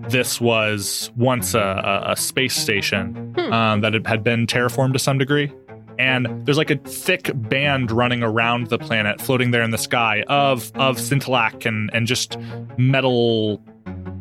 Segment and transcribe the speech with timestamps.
[0.09, 3.53] This was once a, a, space station Hmm.
[3.53, 5.53] um, that had- had been terraformed to some degree.
[5.97, 10.25] And there's like a thick band running around the planet, floating there in the sky,
[10.27, 12.37] of of scintillac and and just
[12.77, 13.63] metal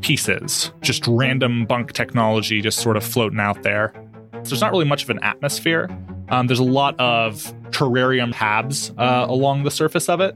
[0.01, 3.91] pieces, just random bunk technology, just sort of floating out there.
[4.43, 5.89] So there's not really much of an atmosphere.
[6.29, 10.35] Um, there's a lot of terrarium habs uh, along the surface of it.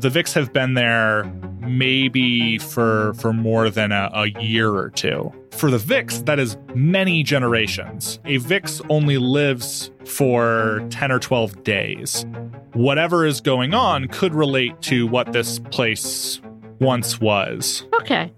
[0.00, 1.24] The Vix have been there
[1.60, 5.32] maybe for for more than a, a year or two.
[5.52, 8.18] For the Vix, that is many generations.
[8.24, 12.26] A Vix only lives for 10 or 12 days.
[12.72, 16.40] Whatever is going on could relate to what this place
[16.80, 17.84] once was.
[17.94, 18.32] Okay.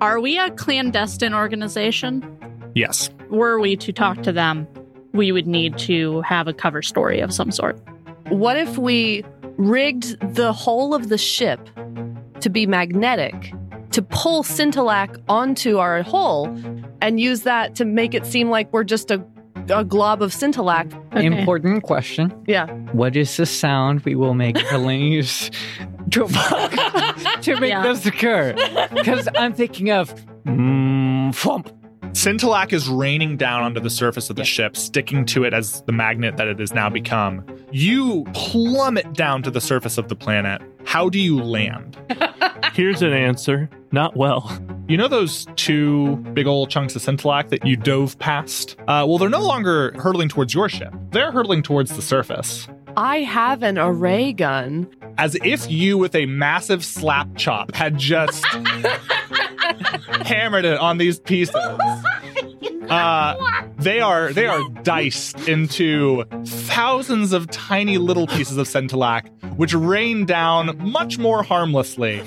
[0.00, 2.24] Are we a clandestine organization?
[2.74, 3.10] Yes.
[3.30, 4.66] Were we to talk to them,
[5.12, 7.78] we would need to have a cover story of some sort.
[8.28, 9.24] What if we
[9.56, 11.60] rigged the whole of the ship
[12.40, 13.52] to be magnetic
[13.92, 16.46] to pull Scintillac onto our hull
[17.00, 19.24] and use that to make it seem like we're just a,
[19.70, 20.92] a glob of Scintillac?
[21.14, 21.24] Okay.
[21.24, 22.32] Important question.
[22.46, 22.66] Yeah.
[22.92, 25.50] What is the sound we will make Helen use
[26.10, 26.26] to,
[27.42, 27.82] to make Yeah.
[27.84, 28.52] this occur?
[28.92, 31.70] Because I'm thinking of mm, flump.
[32.16, 35.92] Scintillac is raining down onto the surface of the ship, sticking to it as the
[35.92, 37.44] magnet that it has now become.
[37.72, 40.62] You plummet down to the surface of the planet.
[40.86, 41.94] How do you land?
[42.72, 43.68] Here's an answer.
[43.92, 44.50] Not well.
[44.88, 48.76] You know those two big old chunks of Scintillac that you dove past?
[48.88, 50.94] Uh, well, they're no longer hurtling towards your ship.
[51.10, 52.66] They're hurtling towards the surface.
[52.96, 54.88] I have an array gun.
[55.18, 58.44] As if you, with a massive slap chop, had just
[60.24, 61.54] hammered it on these pieces.
[62.88, 69.74] Uh, they are they are diced into thousands of tiny little pieces of scintillac, which
[69.74, 72.22] rain down much more harmlessly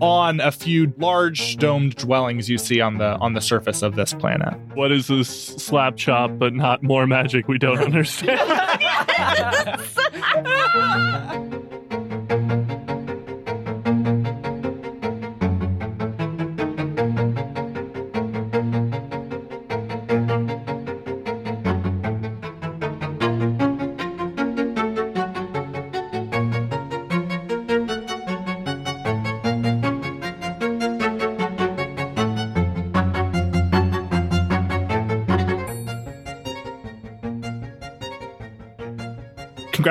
[0.00, 4.14] on a few large domed dwellings you see on the on the surface of this
[4.14, 4.54] planet.
[4.74, 8.40] What is this slap chop, but not more magic we don't understand?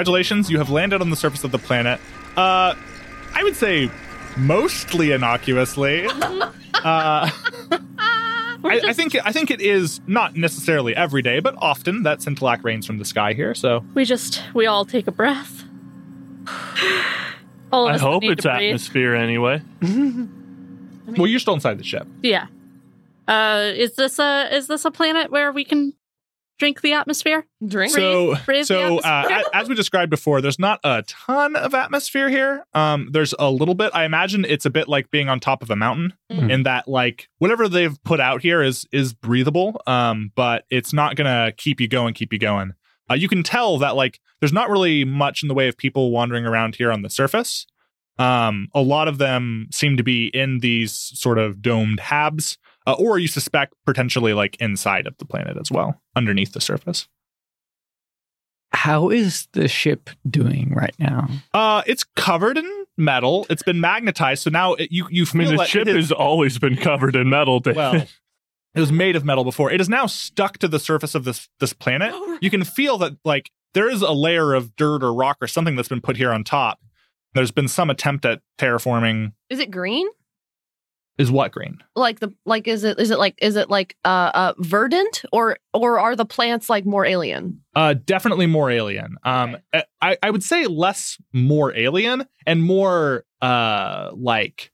[0.03, 1.97] Congratulations, you have landed on the surface of the planet.
[2.35, 2.75] Uh,
[3.33, 3.89] I would say
[4.37, 6.07] mostly innocuously.
[6.83, 7.29] Uh,
[7.71, 12.61] I, I think I think it is not necessarily every day, but often that scintillac
[12.61, 13.55] rains from the sky here.
[13.55, 15.63] So We just, we all take a breath.
[17.71, 18.67] All of I us hope it's to breathe.
[18.71, 19.61] atmosphere anyway.
[21.07, 22.05] well, you're still inside the ship.
[22.21, 22.47] Yeah.
[23.29, 25.93] Uh, is this a is this a planet where we can
[26.59, 27.45] drink the atmosphere?
[27.65, 27.91] Drink.
[27.93, 29.43] So, breathe the so uh, atmosphere.
[29.53, 32.65] a- as we described before, there's not a ton of atmosphere here.
[32.73, 33.91] Um, there's a little bit.
[33.93, 36.51] I imagine it's a bit like being on top of a mountain, Mhm.
[36.51, 39.81] in that like whatever they've put out here is is breathable.
[39.87, 42.73] Um, but it's not gonna keep you going, keep you going.
[43.11, 46.11] Uh, you can tell that like there's not really much in the way of people
[46.11, 47.65] wandering around here on the surface.
[48.19, 52.93] Um, a lot of them seem to be in these sort of domed habs, uh,
[52.93, 57.07] or you suspect potentially like inside of the planet as well, underneath the surface.
[58.71, 61.27] How is the ship doing right now?
[61.53, 63.45] Uh, it's covered in metal.
[63.49, 66.05] It's been magnetized, so now it, you you I mean, the that ship it is
[66.05, 67.59] has always been covered in metal.
[67.59, 67.77] David.
[67.77, 68.05] well.
[68.75, 69.71] It was made of metal before.
[69.71, 72.09] It is now stuck to the surface of this this planet.
[72.11, 75.47] Oh, You can feel that like there is a layer of dirt or rock or
[75.47, 76.79] something that's been put here on top.
[77.35, 79.33] There's been some attempt at terraforming.
[79.51, 80.07] Is it green?
[81.17, 81.77] Is what green?
[81.95, 85.57] Like the like is it is it like is it like uh uh verdant or
[85.73, 87.61] or are the plants like more alien?
[87.75, 89.17] Uh, definitely more alien.
[89.23, 89.57] Um,
[90.01, 94.71] I I would say less more alien and more uh like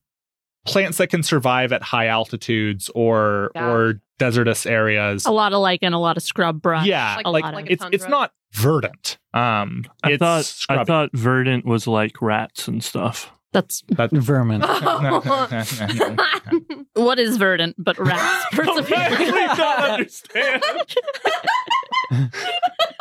[0.66, 3.70] plants that can survive at high altitudes or Yeah.
[3.70, 5.26] or desertous areas.
[5.26, 6.86] A lot of lichen, and a lot of scrub brush.
[6.86, 9.18] yeah, Like- like, like it's it's not verdant.
[9.34, 13.32] Um, I it's thought I thought verdant was like rats and stuff.
[13.52, 14.62] That's Vermin.
[16.94, 18.46] what is verdant but rats.
[18.52, 19.16] persevere.
[19.16, 20.64] Please don't understand.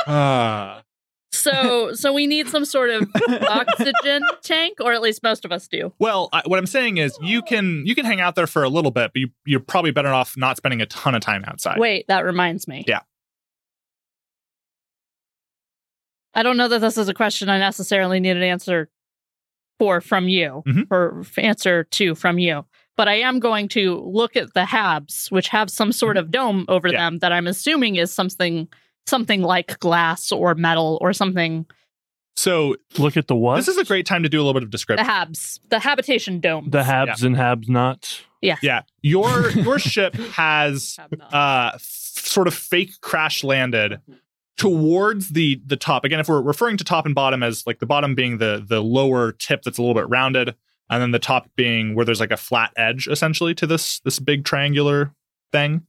[0.07, 0.83] Ah.
[1.33, 3.09] so so we need some sort of
[3.49, 5.93] oxygen tank, or at least most of us do.
[5.99, 8.69] well, I, what I'm saying is, you can you can hang out there for a
[8.69, 11.79] little bit, but you, you're probably better off not spending a ton of time outside.
[11.79, 12.85] Wait, that reminds me.
[12.87, 13.01] Yeah.
[16.35, 18.89] I don't know that this is a question I necessarily need an answer
[19.79, 20.87] for from you, Mhm.
[20.91, 22.65] or answer to from you.
[22.97, 26.65] But I am going to look at the habs, which have some sort of dome
[26.69, 26.95] over Mm-hmm.
[26.95, 27.05] Yeah.
[27.05, 28.69] them that I'm assuming is something
[29.07, 31.65] something like glass or metal or something.
[32.37, 33.57] So Look at the what?
[33.57, 35.07] this is a great time to do a little bit of description.
[35.07, 36.69] The habs, the habitation dome.
[36.71, 38.23] the habs and habs not.
[38.43, 38.83] Yeah, Yeah.
[39.03, 40.99] your your ship has
[41.33, 44.01] uh f- sort of fake crash landed
[44.59, 47.87] towards the the top again if we're referring to top and bottom as like the
[47.87, 50.55] bottom being the the lower tip that's a little bit rounded
[50.91, 54.19] and then the top being where there's like a flat edge essentially to this this
[54.19, 55.13] big triangular
[55.53, 55.87] thing.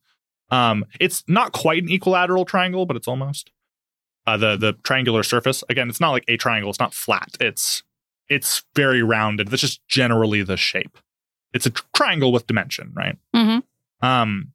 [0.51, 3.51] Um it's not quite an equilateral triangle but it's almost.
[4.27, 7.81] Uh the the triangular surface again it's not like a triangle it's not flat it's
[8.30, 9.48] it's very rounded.
[9.48, 11.00] That's just generally the shape.
[11.56, 13.18] It's a triangle with dimension right?
[13.36, 13.63] Mhm.
[14.04, 14.54] um,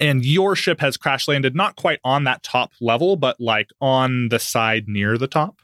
[0.00, 4.28] and your ship has crash landed not quite on that top level, but like on
[4.28, 5.60] the side near the top.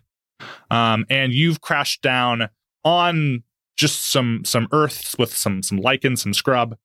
[0.71, 2.49] Um, and you've crashed down
[2.85, 3.43] on
[3.77, 6.77] just some some earths with some some lichen, some scrub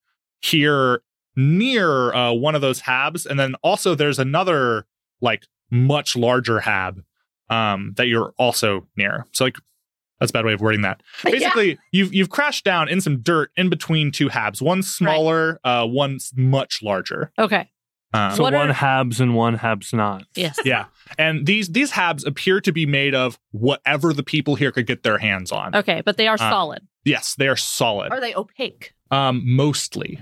[0.41, 1.01] here
[1.35, 4.85] near uh, one of those habs, and then also there's another
[5.21, 7.03] like much larger hab
[7.49, 9.25] um, that you're also near.
[9.31, 9.57] So like
[10.19, 13.51] that's a bad way of wording that basically you've you've crashed down in some dirt
[13.57, 17.69] in between two habs one smaller uh one's much larger Okay.
[18.13, 20.23] um, So What one are- habs and one habs not.
[20.35, 20.57] Yes.
[20.65, 20.85] yeah
[21.17, 25.03] and these these habs appear to be made of whatever the people here could get
[25.03, 26.81] their hands on Okay, but they are Uh, solid.
[27.03, 28.93] yes they are solid Are they opaque?
[29.11, 30.21] um mostly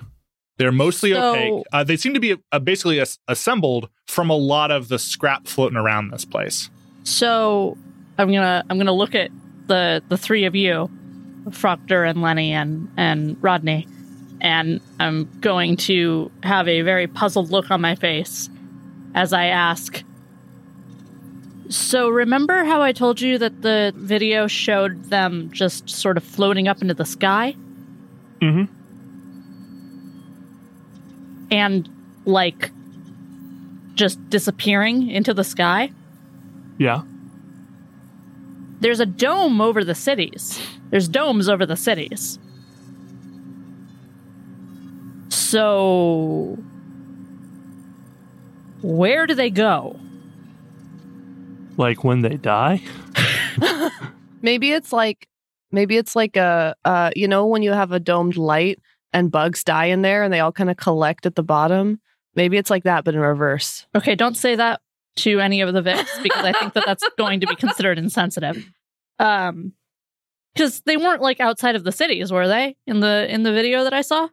[0.57, 4.35] they're mostly So- opaque uh, they seem to be uh, basically as- assembled from a
[4.35, 6.69] lot of the scrap floating around this place
[7.03, 7.77] So
[8.17, 9.29] I'm gonna I'm gonna look at
[9.67, 10.89] the the three of you,
[11.51, 13.87] Proctor and Lenny and and Rodney,
[14.41, 18.49] and I'm going to have a very puzzled look on my face
[19.15, 20.03] as I ask.
[21.69, 26.67] So remember how I told you that the video showed them just sort of floating
[26.67, 27.55] up into the sky
[28.41, 28.65] Mm-hmm.
[31.51, 31.89] and
[32.25, 32.71] like
[33.95, 35.91] just disappearing into the sky?
[36.77, 37.03] Yeah.
[38.83, 40.59] There's a dome over the cities.
[40.89, 42.37] There's domes over the cities.
[45.29, 46.57] So,
[48.81, 49.97] where do they go?
[51.77, 52.81] Like when they die.
[54.41, 55.29] Maybe it's like
[55.71, 58.79] maybe it's like a uh you know when you have a domed light
[59.13, 62.01] and bugs die in there and they all kind of collect at the bottom.
[62.35, 63.87] Maybe it's like that but in reverse.
[63.95, 64.81] Okay, don't say that
[65.17, 68.65] to any of the Vix because I think that that's going to be considered insensitive.
[69.19, 69.73] Um,
[70.53, 72.75] because they weren't like outside of the cities, were they?
[72.85, 74.27] In the in the video that I saw.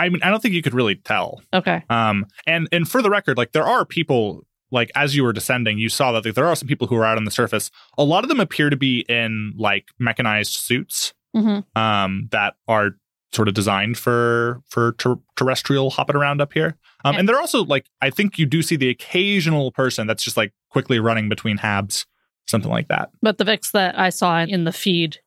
[0.00, 1.84] i mean i don't think you could really tell Okay.
[1.88, 5.78] Um, and and for the record, like there are people like as you were descending,
[5.78, 7.70] you saw that like, there are some people who are out on the surface.
[7.96, 12.96] A lot of them appear to be in like mechanized suits hmm um, that are
[13.34, 16.76] sort of designed for for ter- terrestrial hopping around up here.
[17.04, 17.20] Um, Okay.
[17.20, 20.52] and they're also like I think you do see the occasional person that's just like
[20.70, 22.06] quickly running between habs,
[22.46, 23.10] something like that.
[23.22, 25.18] But the Vix that I saw in the feed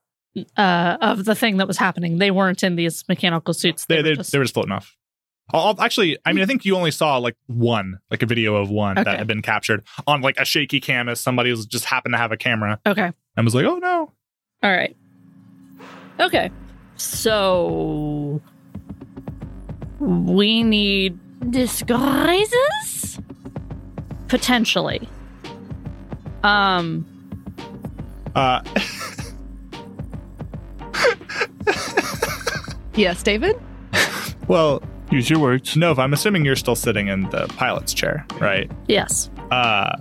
[0.55, 3.85] uh, of the thing that was happening, they weren't in these mechanical suits.
[3.85, 4.95] They were they, just- they were just floating off.
[5.53, 8.69] I'll, actually, I mean, I think you only saw like one, like a video of
[8.69, 12.13] one that had been captured on like a shaky cam as somebody was just happened
[12.15, 13.13] to have a camera okay.
[13.37, 14.11] and was like, "Oh no,
[14.61, 14.93] All right.
[16.19, 16.51] Okay.
[16.97, 18.41] So
[19.99, 21.17] we need
[21.51, 23.19] disguises
[24.27, 25.07] potentially.
[26.43, 27.05] Um
[28.35, 28.61] Uh,
[32.95, 33.59] Yes, David?
[34.47, 35.77] well, Use your words.
[35.77, 38.69] Nova, I'm assuming you're still sitting in the pilot's chair, right?
[38.89, 39.29] yes.
[39.51, 39.95] Uh,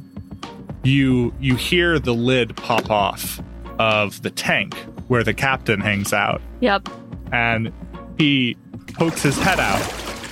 [0.83, 3.41] you you hear the lid pop off
[3.79, 4.75] of the tank
[5.09, 6.89] where the captain hangs out, Yep.
[7.33, 7.73] and
[8.19, 8.57] he
[8.95, 9.83] pokes his head out,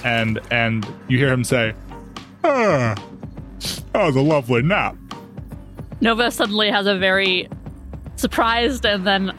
[0.04, 1.75] and and you hear him say,
[2.45, 2.95] "Ah,
[3.93, 4.97] that was a lovely nap."
[6.00, 7.49] Nova suddenly has a very
[8.16, 9.33] surprised and then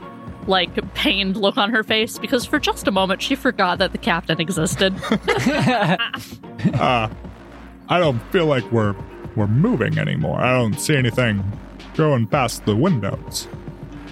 [0.47, 3.97] like pained look on her face because for just a moment she forgot that the
[3.97, 4.93] captain existed.
[6.73, 7.07] Uh,
[7.89, 8.95] I don't feel like we're
[9.35, 10.39] we're moving anymore.
[10.39, 11.43] I don't see anything
[11.95, 13.47] going past the windows.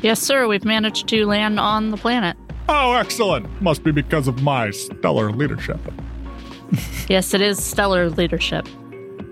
[0.03, 2.37] Yes, sir, we've managed to land on the planet.
[2.69, 3.61] Oh, excellent!
[3.61, 5.79] Must be because of my stellar leadership.
[7.07, 8.67] Yes, it is stellar leadership.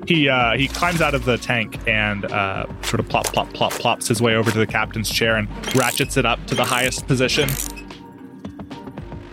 [0.08, 3.72] He uh, he climbs out of the tank and uh, sort of plop plop plop
[3.72, 7.08] plops his way over to the captain's chair and ratchets it up to the highest
[7.08, 7.50] position.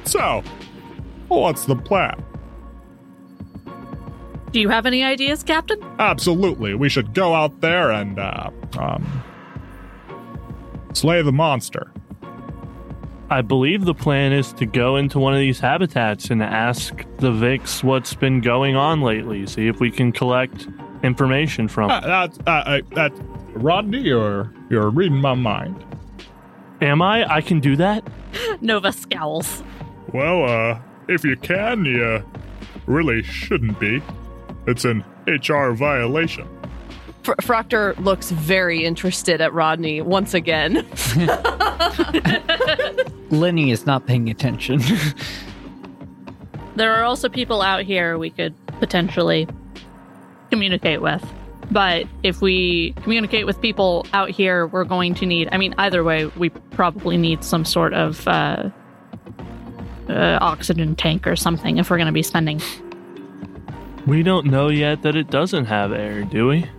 [0.04, 0.42] So,
[1.28, 2.24] what's the plan?
[4.52, 5.78] Do you have any ideas, Captain?
[5.98, 9.24] Absolutely, we should go out there and uh, um,
[10.92, 11.92] slay the monster.
[13.30, 17.30] I believe the plan is to go into one of these habitats and ask the
[17.30, 19.46] Vix what's been going on lately.
[19.46, 20.66] See if we can collect
[21.02, 21.90] information from.
[21.90, 23.12] Uh, that's uh, uh, that
[23.54, 24.00] Rodney.
[24.00, 25.84] You're you're reading my mind.
[26.80, 27.30] Am I?
[27.30, 28.06] I can do that.
[28.62, 29.62] Nova scowls.
[30.12, 32.24] Well, uh, if you can, you
[32.86, 34.02] really shouldn't be.
[34.66, 36.48] It's an HR violation.
[37.28, 40.86] Fr- Froctor looks very interested at Rodney once again.
[43.30, 44.80] Lenny is not paying attention.
[46.76, 49.48] There are also people out here we could potentially
[50.48, 51.28] communicate with.
[51.72, 56.04] But if we communicate with people out here, we're going to need, I mean, either
[56.04, 58.70] way, we probably need some sort of uh,
[60.08, 62.62] uh, oxygen tank or something if we're going to be spending.
[64.06, 66.70] We don't know yet that it doesn't have air, do we?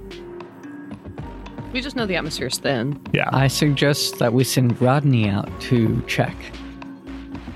[1.73, 3.01] We just know the atmosphere's thin.
[3.13, 3.29] Yeah.
[3.31, 6.35] I suggest that we send Rodney out to check.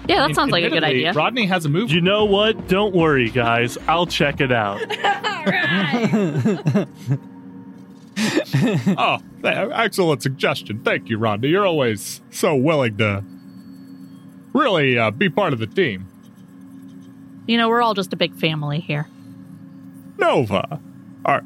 [0.07, 1.13] Yeah, that sounds like a good Admittedly, idea.
[1.13, 1.89] Rodney has a move.
[1.89, 2.67] You know what?
[2.67, 3.77] Don't worry, guys.
[3.87, 4.81] I'll check it out.
[4.81, 6.87] All right.
[8.95, 10.79] Oh, th- excellent suggestion.
[10.83, 11.49] Thank you, Rodney.
[11.49, 13.23] You're always so willing to
[14.53, 16.07] really uh, be part of the team.
[17.47, 19.07] You know, we're all just a big family here.
[20.17, 20.79] Nova,
[21.25, 21.43] are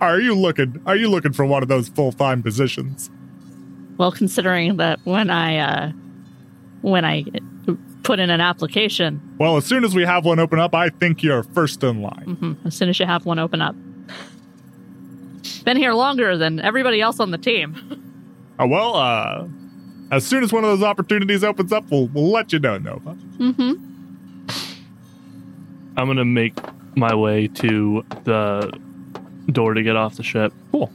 [0.00, 0.80] are you looking?
[0.86, 3.10] Are you looking for one of those full time positions?
[3.98, 5.92] Well, considering that when I uh,
[6.82, 7.24] when I
[8.02, 11.22] put in an application, Well, as soon as we have one open up, I think
[11.22, 12.36] you're first in line.
[12.40, 13.76] mhm, as soon as you have one open up,
[15.64, 17.76] been here longer than everybody else on the team.
[18.58, 19.46] Uh, well, uh,
[20.10, 23.14] as soon as one of those opportunities opens up, we'll we'll let you know, Nova.
[23.38, 23.72] Mm-hmm.
[25.96, 26.54] I'm gonna make
[26.96, 28.72] my way to the
[29.50, 30.52] door to get off the ship.
[30.72, 30.90] cool.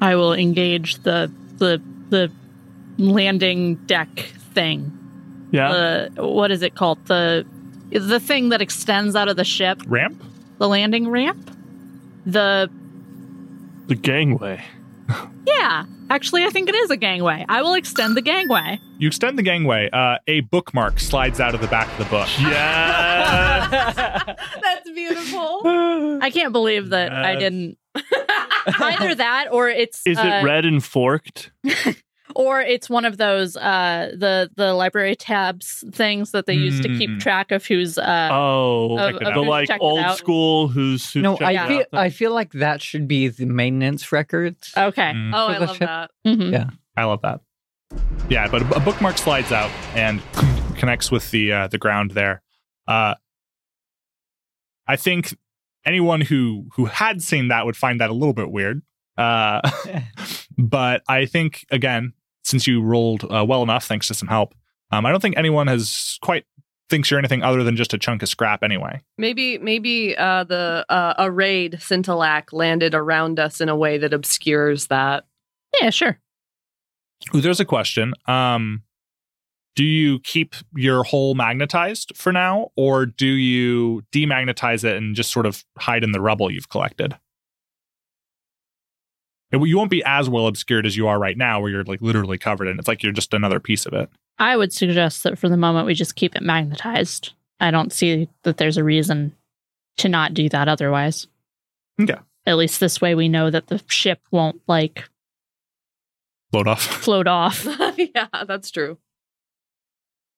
[0.00, 1.80] I will engage the the
[2.10, 2.30] the
[2.98, 4.08] landing deck
[4.54, 4.98] thing.
[5.52, 5.72] Yeah.
[6.14, 7.04] The what is it called?
[7.06, 7.46] The
[7.90, 10.22] the thing that extends out of the ship, Ramp?
[10.58, 11.50] the landing ramp.
[12.26, 12.70] The
[13.86, 14.64] the gangway.
[15.46, 17.44] Yeah, actually, I think it is a gangway.
[17.48, 18.78] I will extend the gangway.
[18.98, 19.88] You extend the gangway.
[19.92, 22.28] Uh, a bookmark slides out of the back of the book.
[22.40, 23.68] Yeah.
[24.62, 25.62] That's beautiful.
[26.22, 27.78] I can't believe that I Uh, didn't.
[28.80, 31.50] Either that, or it's Is uh, it red and forked?
[32.34, 36.88] or it's one of those uh the the library tabs things that they use to
[36.88, 37.20] keep Mm.
[37.20, 40.16] track of who's uh Oh, of, of the who's like it old out.
[40.18, 41.86] school who's, who's No, I feel out.
[41.92, 44.72] I feel like that should be the maintenance records.
[44.76, 45.12] Okay.
[45.14, 45.32] Mm.
[45.34, 45.80] Oh, I love ship.
[45.88, 46.10] that.
[46.26, 46.52] Mhm.
[46.52, 46.70] Yeah.
[46.96, 47.40] I love that.
[48.28, 50.20] Yeah, but a, a bookmark slides out and
[50.76, 52.42] connects with the uh, the ground there.
[52.88, 53.14] Uh,
[54.86, 55.36] I think
[55.84, 58.82] anyone who who had seen that would find that a little bit weird.
[59.16, 59.60] Uh,
[60.58, 62.12] but I think again,
[62.44, 64.54] since you rolled uh, well enough, thanks to some help,
[64.90, 66.44] um, I don't think anyone has quite
[66.90, 69.00] thinks you're anything other than just a chunk of scrap anyway.
[69.16, 74.88] Maybe maybe uh, the uh, arrayed scintillac landed around us in a way that obscures
[74.88, 75.24] that.
[75.80, 76.18] Yeah, sure.
[77.34, 78.12] Ooh, there's a question.
[78.26, 78.82] Um,
[79.74, 85.32] do you keep your hole magnetized for now, or do you demagnetize it and just
[85.32, 87.16] sort of hide in the rubble you've collected?
[89.52, 92.00] It- you won't be as well obscured as you are right now, where you're like
[92.02, 92.76] literally covered in.
[92.76, 92.78] it.
[92.80, 94.08] It's like you're just another piece of it.
[94.38, 97.32] I would suggest that for the moment we just keep it magnetized.
[97.60, 99.36] I don't see that there's a reason
[99.98, 101.26] to not do that otherwise.
[102.00, 102.16] Okay.
[102.46, 105.08] At least this way we know that the ship won't like
[106.52, 106.82] Load off.
[106.82, 107.64] float off.
[107.96, 108.98] yeah, that's true.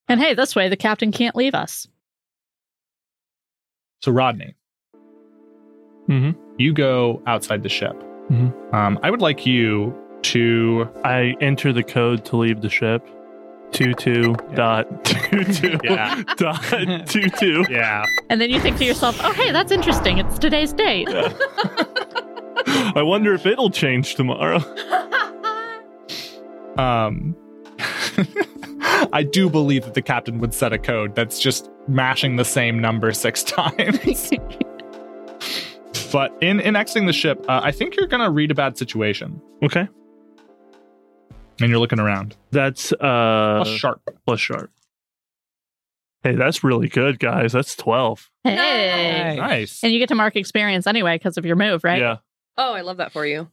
[0.09, 1.87] And hey, this way the captain can't leave us.
[4.03, 4.55] So Rodney,
[6.09, 6.37] Mhm.
[6.59, 7.97] you go outside the ship.
[8.31, 8.75] Mhm.
[8.75, 10.89] Um, I would like you to.
[11.05, 13.07] I enter the code to leave the ship.
[13.73, 16.23] Two two dot two two Yeah.
[16.37, 16.63] dot
[17.07, 17.65] two two.
[17.69, 18.05] Yeah.
[18.31, 20.19] And then you think to yourself, oh, hey, that's interesting.
[20.19, 21.09] It's today's date.
[22.97, 24.59] I wonder if it'll change tomorrow.
[26.79, 27.37] Um,
[29.13, 32.79] I do believe that the captain would set a code that's just mashing the same
[32.81, 34.31] number six times.
[36.15, 39.43] But in in exiting the ship, uh, I think you're gonna read a bad situation,
[39.63, 39.89] Okay.
[41.61, 42.37] and you're looking around.
[42.53, 44.01] That's uh Plus sharp.
[44.25, 44.71] plus sharp.
[46.23, 47.53] Hey, that's really good, guys.
[47.53, 48.31] That's 12.
[48.45, 49.37] Hey.
[49.39, 49.83] Nice.
[49.85, 52.01] And you get to mark experience anyway because of your move, right?
[52.01, 52.17] Yeah.
[52.57, 53.51] Oh, I love that for you.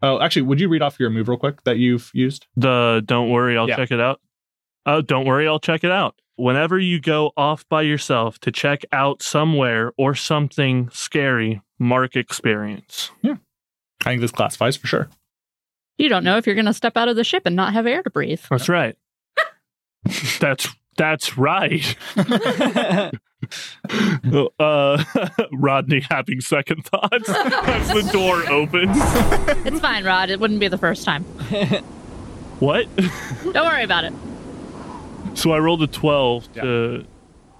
[0.00, 2.46] Oh, actually, would you read off your move real quick that you've used?
[2.56, 3.76] The don't worry, I'll Yeah.
[3.76, 4.20] check it out.
[4.86, 6.14] Oh, don't worry, I'll check it out.
[6.38, 13.10] Whenever you go off by yourself to check out somewhere or something scary, mark experience.
[13.22, 13.34] Yeah.
[14.02, 15.08] I think this classifies for sure.
[15.96, 17.88] You don't know if you're going to step out of the ship and not have
[17.88, 18.40] air to breathe.
[18.48, 18.94] That's right.
[20.38, 21.96] that's that's right.
[24.60, 25.04] uh,
[25.52, 28.96] Rodney having second thoughts as the door opens.
[29.66, 30.30] It's fine, Rod.
[30.30, 31.24] It wouldn't be the first time.
[32.60, 32.86] What?
[32.96, 34.12] Don't worry about it.
[35.38, 37.06] So I rolled a 12 to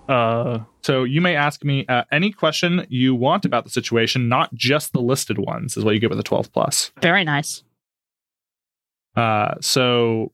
[0.08, 4.52] uh So you may ask me uh, any question you want about the situation, not
[4.52, 6.90] just the listed ones, is what you get with a 12 plus.
[7.00, 7.62] Very nice.
[9.14, 10.32] Uh, so,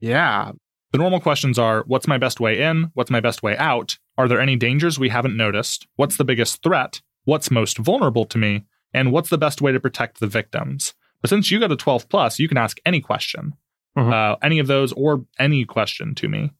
[0.00, 0.52] yeah,
[0.92, 2.90] the normal questions are: What's my best way in?
[2.92, 3.96] What's my best way out?
[4.18, 5.86] Are there any dangers we haven't noticed?
[5.96, 7.00] What's the biggest threat?
[7.24, 8.66] What's most vulnerable to me?
[8.92, 10.92] And what's the best way to protect the victims?
[11.22, 13.54] But since you got a 12 plus, you can ask any question,
[13.98, 14.12] Mhm.
[14.12, 16.52] uh, any of those, or any question to me.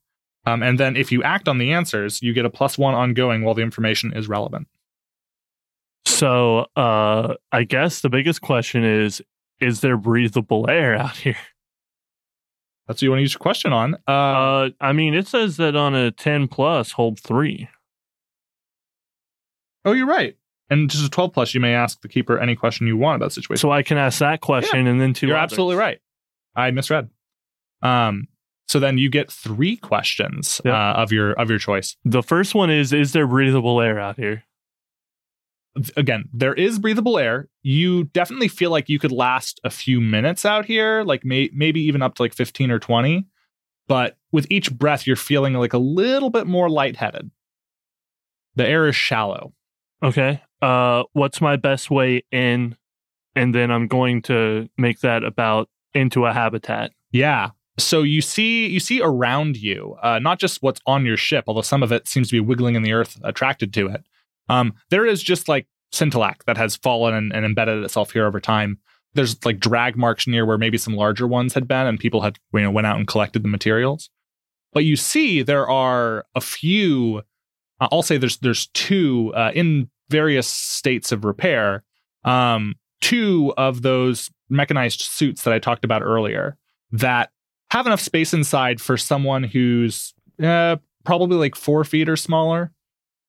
[0.46, 3.42] Um, and then if you act on the answers, you get a plus one ongoing
[3.44, 4.66] while the information is relevant.
[6.06, 9.22] so uh I guess the biggest question is
[9.60, 11.36] is there breathable air out here?
[12.88, 13.94] That's what you want to use your question on.
[14.08, 17.68] Uh, Uh I mean it says that on a 10 plus hold 3.
[19.84, 20.36] oh, you're right.
[20.68, 23.26] And just a 12 plus, you may ask the keeper any question you want about
[23.26, 23.60] the situation.
[23.60, 25.52] So I can ask that question and then two You're others.
[25.52, 25.98] absolutely right.
[26.54, 27.08] I misread.
[27.82, 28.26] Um,
[28.68, 30.74] so then you get three questions Yep.
[30.74, 31.96] uh, of your of your choice.
[32.04, 34.44] The first one is is there breathable air out here?
[35.96, 37.48] Again, there is breathable air.
[37.62, 41.80] You definitely feel like you could last a few minutes out here, like may, maybe
[41.82, 43.24] even up to like 15 or 20.
[43.86, 47.30] But with each breath, you're feeling like a little bit more lightheaded.
[48.56, 49.52] The air is shallow.
[50.02, 50.42] Okay.
[50.60, 52.76] Uh what's my best way in?
[53.36, 56.90] And then I'm going to make that about into a habitat.
[57.12, 57.50] Yeah.
[57.78, 61.62] So you see you see around you, uh, not just what's on your ship, although
[61.62, 64.04] some of it seems to be wiggling in the earth attracted to it.
[64.48, 68.40] Um, there is just like Scintillac that has fallen and, and embedded itself here over
[68.40, 68.78] time.
[69.14, 72.38] There's like drag marks near where maybe some larger ones had been, and people had
[72.52, 74.10] you know went out and collected the materials.
[74.72, 77.22] But you see there are a few.
[77.80, 81.84] Uh, I'll say there's there's two uh, in various states of repair.
[82.24, 86.58] Um, two of those mechanized suits that I talked about earlier
[86.92, 87.30] that
[87.70, 92.72] have enough space inside for someone who's uh, probably like four feet or smaller.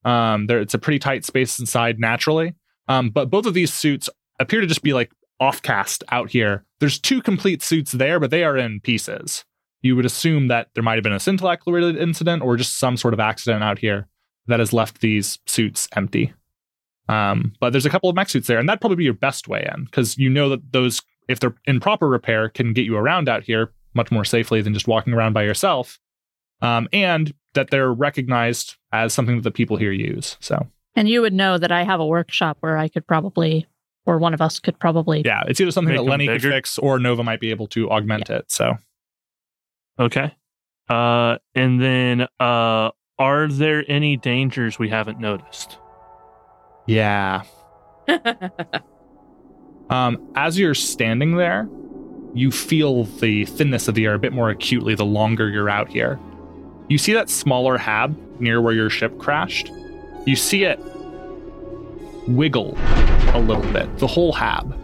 [0.04, 2.56] Um, there it's a pretty tight space inside naturally.
[2.88, 6.65] Um, but both of these suits appear to just be like offcast out here.
[6.80, 9.45] There's two complete suits there, but they are in pieces.
[9.82, 12.97] You would assume that there might have been a Scintillac related incident or just some
[12.97, 14.08] sort of accident out here
[14.47, 16.34] that has left these suits empty.
[17.10, 19.47] Um, but there's a couple of mech suits there, and that'd probably be your best
[19.47, 22.95] way in because you know that those, if they're in proper repair, can get you
[22.95, 25.99] around out here much more safely than just walking around by yourself.
[26.62, 30.38] Um, and that they're recognized as something that the people here use.
[30.39, 33.65] So And you would know that I have a workshop where I could probably,
[34.06, 35.23] or one of us could probably.
[35.25, 37.89] yeah, it's either something that them Lenny could fix or Nova might be able to
[37.89, 38.51] augment it.
[38.51, 38.77] So
[39.99, 40.34] Okay.
[40.89, 45.77] Uh and then uh are there any dangers we haven't noticed?
[46.88, 47.43] yeah,
[49.89, 51.69] um, as you're standing there,
[52.34, 55.89] you feel the thinness of the air a bit more acutely the longer you're out
[55.89, 56.20] here.
[56.88, 59.72] You see that smaller hab near where your ship crashed.
[60.26, 60.80] You see it
[62.28, 62.78] wiggle
[63.34, 64.78] a little bit, the whole hab.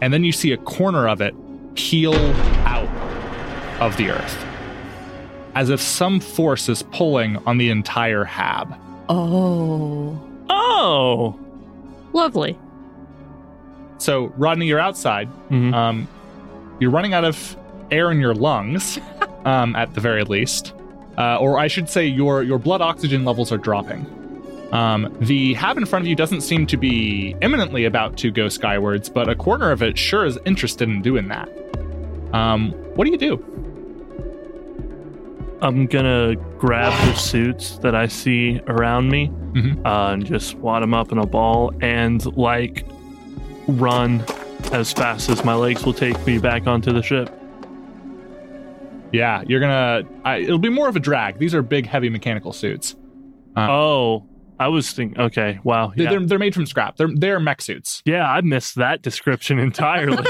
[0.00, 1.34] And then you see a corner of it
[1.74, 2.14] peel
[2.66, 2.88] out
[3.80, 4.44] of the earth.
[5.54, 8.74] As if some force is pulling on the entire hab.
[9.08, 10.20] Oh.
[10.48, 11.38] Oh.
[12.12, 12.58] Lovely.
[13.98, 15.28] So, Rodney, you're outside.
[15.50, 15.74] Mhm.
[15.74, 16.08] Um,
[16.78, 17.56] you're running out of
[17.90, 18.98] air in your lungs,
[19.44, 20.72] um, at the very least,
[21.16, 24.06] uh, or I should say, your your blood oxygen levels are dropping.
[24.72, 28.48] Um, the hab in front of you doesn't seem to be imminently about to go
[28.50, 31.48] skywards, but a corner of it sure is interested in doing that.
[32.34, 33.42] Um, what do you do?
[35.60, 39.84] I'm gonna grab the suits that I see around me Mhm.
[39.84, 42.84] uh, and just wad them up in a ball and like
[43.66, 44.22] run
[44.72, 47.30] as fast as my legs will take me back onto the ship.
[49.12, 50.02] Yeah, you're gonna.
[50.24, 51.38] I, it'll be more of a drag.
[51.38, 52.94] These are big, heavy mechanical suits.
[53.56, 54.26] Uh, oh,
[54.60, 55.18] I was thinking.
[55.18, 55.92] Okay, wow.
[55.96, 56.96] They- Yeah, They're they're made from scrap.
[56.96, 58.02] They're they're mech suits.
[58.04, 60.18] yeah I missed that description entirely.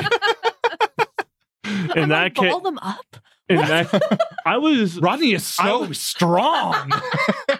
[1.96, 3.04] in that case, ball them up.
[3.48, 6.92] in that, I was Rodney is so I- strong.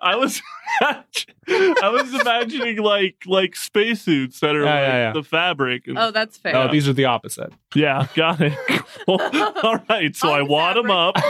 [0.00, 0.40] I was
[0.80, 1.04] I
[1.90, 5.12] was imagining like like spacesuits that are Yeah, like yeah, yeah.
[5.12, 5.86] the fabric.
[5.86, 6.56] And, Oh, that's fair.
[6.56, 7.52] Oh, these are the opposite.
[7.74, 8.52] yeah, got it.
[9.06, 9.20] Cool.
[9.62, 11.16] All right, so On I wad them up.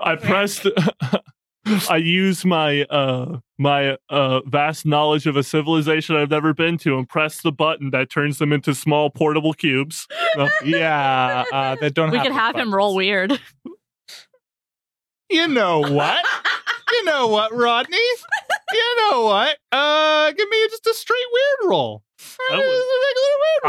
[0.00, 0.66] I pressed.
[1.88, 6.96] I use my uh my uh vast knowledge of a civilization I've never been to
[6.98, 10.08] and press the button that turns them into small portable cubes.
[10.64, 12.10] yeah, uh, that don't.
[12.10, 13.38] we have could the have him roll weird.
[15.30, 16.24] You know what?
[16.92, 17.96] you know what, Rodney?
[18.72, 19.56] You know what?
[19.72, 22.02] Uh, give me just a straight weird roll.
[22.52, 22.64] I would-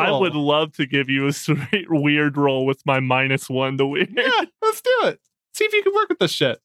[0.07, 3.85] I would love to give you a straight weird roll with my minus one to
[3.85, 4.09] weird.
[4.15, 5.19] Yeah, let's do it.
[5.53, 6.59] See if you can work with this shit.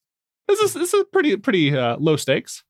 [0.49, 2.63] This is this is pretty pretty uh, low stakes.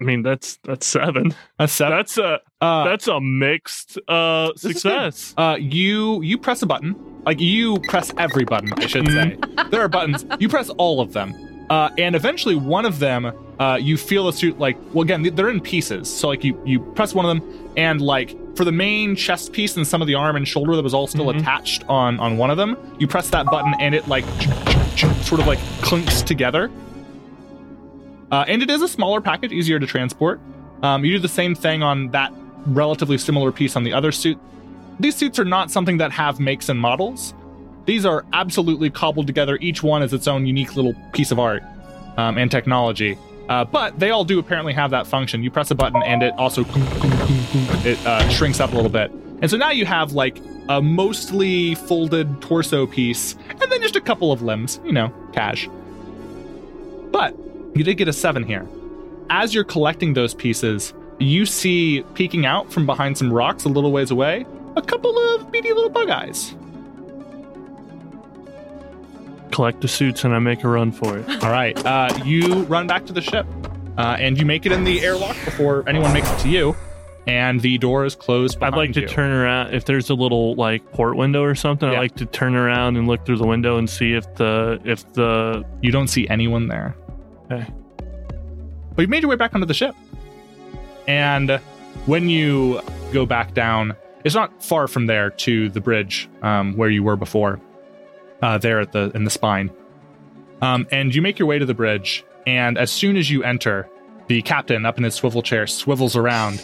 [0.00, 1.34] I mean, that's that's seven.
[1.58, 1.96] A seven.
[1.96, 5.12] That's a Uh, that's a mixed uh This is good.
[5.12, 5.34] success.
[5.36, 6.96] uh, you you press a button.
[7.24, 9.36] Like you press every button, I should say.
[9.70, 10.26] there are buttons.
[10.38, 11.32] You press all of them.
[11.70, 15.48] Uh, and eventually one of them, uh, you feel the suit like well again they're
[15.48, 16.08] in pieces.
[16.12, 19.76] So like you you press one of them and like for the main chest piece
[19.76, 21.38] and some of the arm and shoulder that was all still Mhm.
[21.40, 24.24] attached on on one of them, you press that button and it like
[25.22, 26.70] sort of like clinks together.
[28.34, 30.40] Uh, and it is a smaller package, easier to transport.
[30.82, 32.32] Um, you do the same thing on that
[32.66, 34.36] relatively similar piece on the other suit.
[34.98, 37.32] These suits are not something that have makes and models.
[37.84, 39.56] These are absolutely cobbled together.
[39.60, 41.62] Each one is its own unique little piece of art
[42.16, 43.16] um, and technology.
[43.48, 45.44] Uh, but they all do apparently have that function.
[45.44, 46.64] You press a button and it also
[47.86, 49.12] it uh, shrinks up a little bit.
[49.42, 54.00] And so now you have like a mostly folded torso piece and then just a
[54.00, 55.68] couple of limbs, you know, cash.
[57.12, 57.36] But
[57.74, 58.66] you did get a seven here.
[59.30, 63.92] As you're collecting those pieces, you see peeking out from behind some rocks a little
[63.92, 66.54] ways away a couple of beady little bug eyes.
[69.50, 71.44] Collect the suits and I make a run for it.
[71.44, 73.46] All right, uh, you run back to the ship,
[73.96, 76.74] uh, and you make it in the airlock before anyone makes it to you,
[77.28, 78.60] and the door is closed.
[78.60, 79.06] I'd like to you.
[79.06, 81.88] turn around if there's a little like port window or something.
[81.88, 81.98] Yeah.
[81.98, 85.12] I'd like to turn around and look through the window and see if the if
[85.12, 86.96] the You don't see anyone there.
[87.50, 87.66] Okay.
[88.94, 89.94] But you made your way back onto the ship,
[91.06, 91.60] and
[92.06, 92.80] when you
[93.12, 97.16] go back down, it's not far from there to the bridge um, where you were
[97.16, 97.60] before.
[98.42, 99.70] Uh, there at the in the spine,
[100.60, 102.24] um, and you make your way to the bridge.
[102.46, 103.88] And as soon as you enter,
[104.26, 106.62] the captain up in his swivel chair swivels around.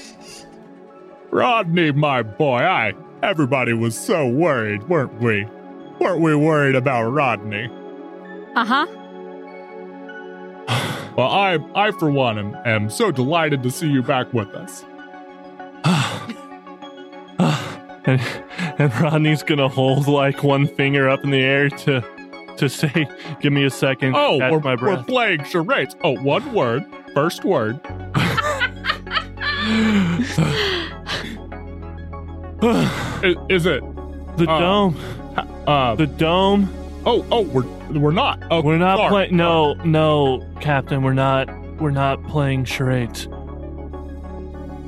[1.31, 2.93] Rodney, my boy, I.
[3.23, 5.47] Everybody was so worried, weren't we?
[6.01, 7.71] Weren't we worried about Rodney?
[8.55, 8.87] Uh huh.
[11.17, 14.85] Well, I, I for one, am, am so delighted to see you back with us.
[18.07, 18.21] and,
[18.79, 22.03] and Rodney's gonna hold like one finger up in the air to
[22.57, 23.07] to say,
[23.41, 24.15] "Give me a second.
[24.17, 25.97] Oh, we're, we're playing charades.
[26.03, 26.85] Oh, one word.
[27.15, 27.81] First word.
[32.63, 33.83] I- Is it?
[34.37, 34.97] the uh, dome.
[35.67, 36.73] Uh, The dome.
[37.07, 38.43] Oh, oh, we're we're not.
[38.51, 39.37] Oh, We're not playing.
[39.37, 41.03] No, no, Captain.
[41.03, 41.49] We're not.
[41.79, 43.27] We're not playing charades.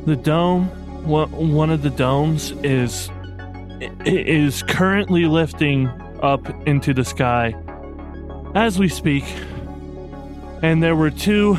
[0.06, 0.66] The dome.
[1.06, 3.10] One one of the domes is
[4.04, 5.88] is currently lifting
[6.22, 7.56] up into the sky
[8.54, 9.24] as we speak,
[10.62, 11.58] and there were two.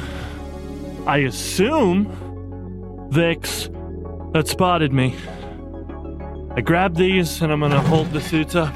[1.05, 2.07] I assume
[3.09, 3.69] Vix
[4.31, 5.15] that spotted me.
[6.55, 8.73] I grabbed these and I'm gonna hold the suits up.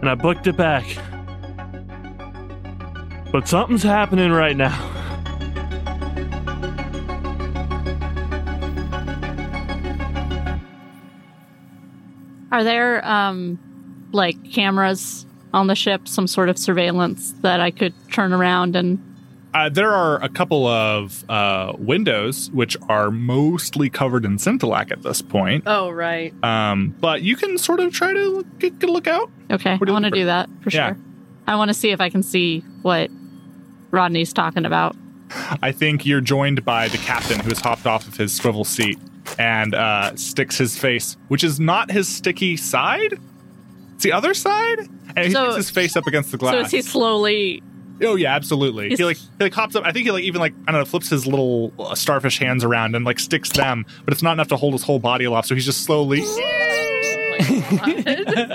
[0.00, 0.84] And I booked it back.
[3.32, 4.88] But something's happening right now.
[12.50, 13.58] Are there um
[14.12, 18.98] like cameras on the ship, some sort of surveillance that I could turn around and
[19.52, 25.02] Uh, there are a couple of uh, windows which are mostly covered in scintillac at
[25.02, 25.64] this point.
[25.66, 26.32] Oh, right.
[26.44, 29.28] Um, but you can sort of try to look, get, get a look out.
[29.50, 30.88] Okay, What I want to do that for Yeah.
[30.94, 30.98] sure.
[31.48, 33.10] I want to see if I can see what
[33.90, 34.94] Rodney's talking about.
[35.62, 38.98] I think you're joined by the captain who has hopped off of his swivel seat
[39.38, 43.18] and uh, sticks his face, which is not his sticky side.
[43.94, 44.78] It's the other side,
[45.16, 46.54] and he So- sticks his face up against the glass.
[46.54, 47.62] So is he slowly?
[48.02, 48.86] Oh yeah, absolutely.
[48.88, 49.84] He's- He like he like hops up.
[49.84, 52.64] I think he like even like I don't know flips his little uh, starfish hands
[52.64, 55.48] around and like sticks them, but it's not enough to hold his whole body aloft.
[55.48, 56.20] So he's just slowly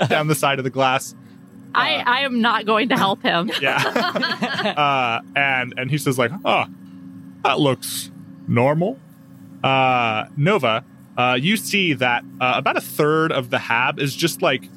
[0.08, 1.14] down the side of the glass.
[1.74, 3.50] I, I am not going to help him.
[3.60, 3.76] Yeah.
[4.76, 6.64] uh, and and he says like, Oh,
[7.44, 8.10] that looks
[8.48, 8.98] normal.
[9.62, 10.84] uh, Nova,
[11.16, 14.68] uh, you see that uh, about a third of the hab is just like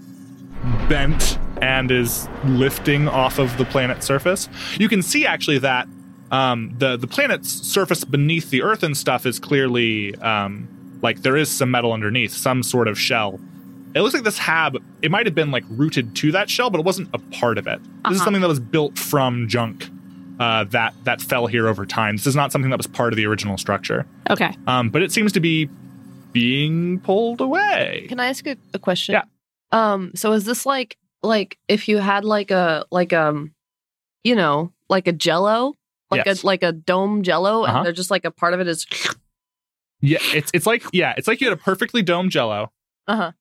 [0.87, 4.47] bent and is lifting off of the planet's surface.
[4.77, 5.87] You can see actually that
[6.31, 10.67] um, the the planet's surface beneath the Earth and stuff is clearly um,
[11.01, 13.39] like there is some metal underneath, some sort of shell.
[13.95, 14.77] It looks like this hab.
[15.01, 17.65] It might have been like rooted to that shell, but it wasn't a part of
[17.67, 17.79] it.
[17.81, 18.23] This is Uh-huh.
[18.25, 19.89] something that was built from junk
[20.39, 22.15] uh, that that fell here over time.
[22.17, 24.05] This is not something that was part of the original structure.
[24.29, 24.55] Okay.
[24.67, 25.67] Um, but it seems to be
[26.31, 28.05] being pulled away.
[28.07, 29.13] Can I ask a, a question?
[29.13, 29.23] Yeah.
[29.71, 30.11] Um.
[30.15, 33.53] So is this like like if you had like a like um,
[34.23, 35.73] you know, like a Jello,
[36.11, 36.43] like Yes.
[36.43, 37.77] a like a dome Jello, Uh-huh.
[37.77, 38.85] and they're just like a part of it is.
[40.01, 42.71] Yeah, it's it's like yeah, it's like you had a perfectly domed Jello,
[43.07, 43.31] Uh huh.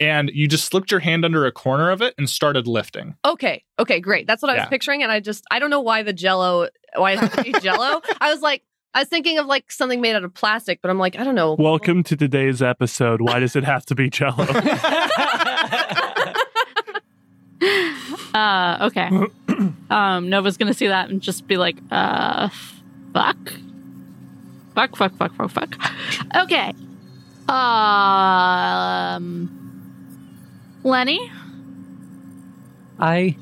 [0.00, 3.14] and you just slipped your hand under a corner of it and started lifting.
[3.24, 3.62] Okay.
[3.78, 4.00] Okay.
[4.00, 4.26] Great.
[4.26, 7.12] That's what I was picturing, and I just I don't know why the Jello why
[7.12, 8.02] it has to be Jello.
[8.20, 8.62] I was like
[8.94, 11.34] I was thinking of like something made out of plastic, but I'm like I don't
[11.34, 11.54] know.
[11.54, 13.20] Welcome to today's episode.
[13.20, 14.46] Why does it have to be Jello?
[18.34, 19.08] Uh, okay.
[19.90, 22.48] um, Nova's gonna see that and just be like, uh,
[23.12, 23.36] fuck.
[24.74, 25.76] Fuck, fuck, fuck, fuck, fuck.
[26.34, 26.74] Okay.
[27.48, 29.48] Um,
[30.82, 31.30] Lenny,
[32.98, 33.36] I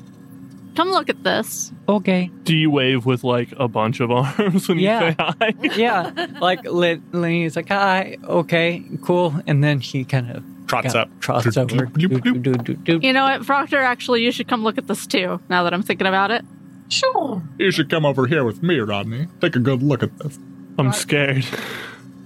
[0.75, 1.71] come look at this.
[1.87, 2.29] okay.
[2.43, 5.03] Do you wave with like a bunch of arms when Yeah.
[5.03, 5.53] you say hi?
[5.77, 11.09] Yeah, like Lin- Lenny's like, hi, okay, cool, and then he kind of Trots up.
[11.19, 11.91] trots over.
[11.97, 13.79] You know what, Proctor?
[13.79, 15.39] Actually, you should come look at this too.
[15.49, 16.43] Now that I'm thinking about it.
[16.89, 17.41] Sure.
[17.59, 19.27] You should come over here with me, Rodney.
[19.41, 20.39] Take a good look at this.
[20.79, 21.45] I'm scared.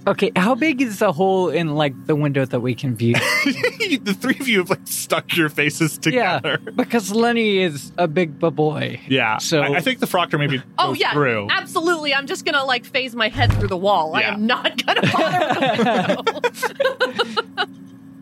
[0.08, 3.12] Okay, how big is the hole in like the window that we can view?
[3.44, 6.58] the three of you have like stuck your faces together.
[6.64, 9.00] Yeah, because Lenny is a big b- boy.
[9.06, 9.36] Yeah.
[9.38, 11.48] So- I, I think the Froctor maybe Oh goes yeah, through.
[11.50, 12.14] absolutely.
[12.14, 14.14] I'm just gonna like phase my head through the wall.
[14.16, 17.66] I am not gonna bother with the window.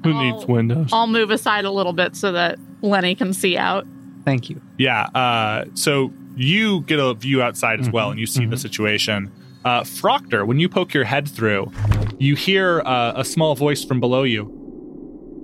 [0.04, 0.20] Who Oh.
[0.22, 0.90] needs windows?
[0.92, 3.86] I'll move aside a little bit so that Lenny can see out.
[4.24, 4.60] Thank you.
[4.78, 5.02] Yeah.
[5.14, 8.60] Uh, so you get a view outside as well, Mhm, and you see the mhm.
[8.60, 9.32] situation.
[9.66, 11.72] Uh, Froctor, when you poke your head through,
[12.20, 14.44] you hear uh, a small voice from below you.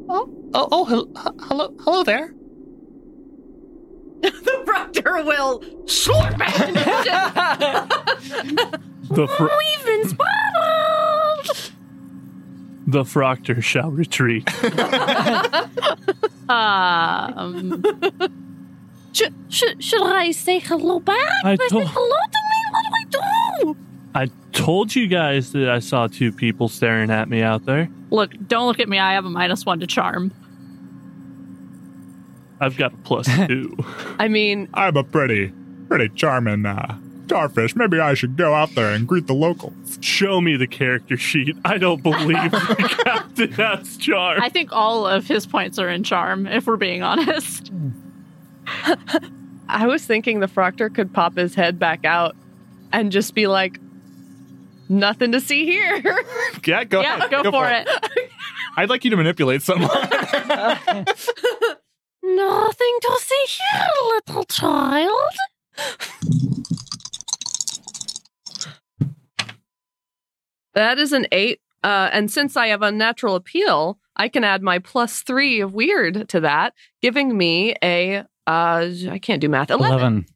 [0.08, 2.28] Oh, oh, oh, hel- hello, hello there.
[4.22, 6.70] the proctor will slurp back the
[9.10, 11.72] The fr- We've been spotted.
[12.86, 14.48] the Froctor shall retreat.
[16.48, 17.82] Um,
[19.12, 21.16] Should, should, should I say hello back?
[21.44, 22.64] I Should I say told hello to me?
[22.70, 23.04] What do I
[23.62, 23.76] do?
[24.14, 27.88] I told you guys that I saw two people staring at me out there.
[28.10, 28.98] look, don't look at me.
[28.98, 30.32] I have a minus one to charm.
[32.60, 33.76] I've got a plus two.
[34.18, 35.52] I mean, I'm a pretty,
[35.88, 36.96] pretty charming uh,
[37.26, 37.74] starfish.
[37.74, 39.98] Maybe I should go out there and greet the locals.
[40.00, 41.56] Show me the character sheet.
[41.64, 44.40] I don't believe the captain has charm.
[44.42, 47.72] I think all of his points are in charm, if we're being honest.
[49.68, 52.36] I was thinking the Proctor could pop his head back out
[52.92, 53.80] and just be like,
[54.92, 56.02] nothing to see here.
[56.64, 57.30] Yeah, go yeah, ahead.
[57.30, 57.88] go, for it.
[58.76, 59.90] I'd like you to manipulate someone.
[62.22, 65.28] nothing to see here, little child.
[70.74, 71.60] That is an eight.
[71.82, 76.28] Uh, and since I have unnatural appeal, I can add my plus three of weird
[76.28, 79.70] to that, giving me a uh, I can't do math.
[79.70, 79.94] Eleven.
[79.98, 80.26] Eleven.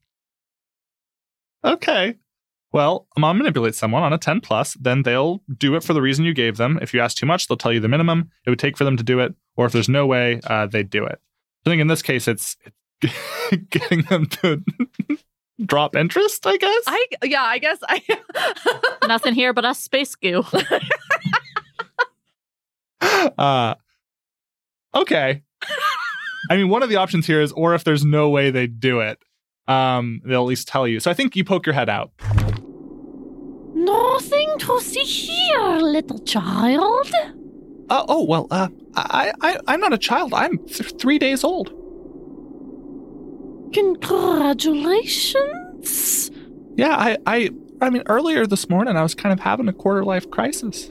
[1.64, 2.16] okay.
[2.76, 6.02] Well, I'm gonna manipulate someone on a 10 plus, then they'll do it for the
[6.02, 6.78] reason you gave them.
[6.82, 8.98] If you ask too much, they'll tell you the minimum it would take for them
[8.98, 11.18] to do it, or if there's no way, uh, they'd do it.
[11.64, 12.58] I think in this case, it's,
[13.00, 13.14] it's
[13.70, 14.62] getting them to
[15.64, 16.82] drop interest, I guess.
[16.86, 18.02] I yeah, I guess I.
[19.08, 20.44] Nothing here but us space goo.
[23.38, 23.74] uh,
[24.94, 25.42] okay.
[26.50, 29.00] I mean, one of the options here is, or if there's no way they do
[29.00, 29.18] it,
[29.66, 31.00] um, they'll at least tell you.
[31.00, 32.12] So I think you poke your head out.
[33.86, 37.10] Nothing to see here, little child.
[37.88, 40.34] Uh, oh well, uh, I, I, I'm not a child.
[40.34, 41.68] I'm th- three days old.
[43.72, 46.30] Congratulations.
[46.76, 50.04] Yeah, I, I, I mean, earlier this morning I was kind of having a quarter
[50.04, 50.90] life crisis.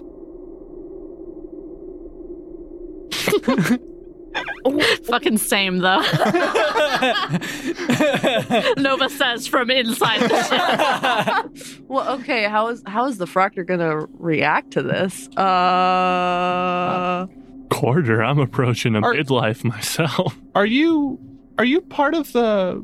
[5.05, 6.01] Fucking same though.
[8.77, 11.51] Nova says from inside the ship.
[11.87, 12.45] Well, okay.
[12.45, 15.27] How is how is the Froctor gonna react to this?
[15.37, 17.27] Uh,
[17.69, 18.23] quarter.
[18.23, 20.35] I'm approaching a Are- midlife myself.
[20.55, 21.19] Are you
[21.59, 22.83] are you part of the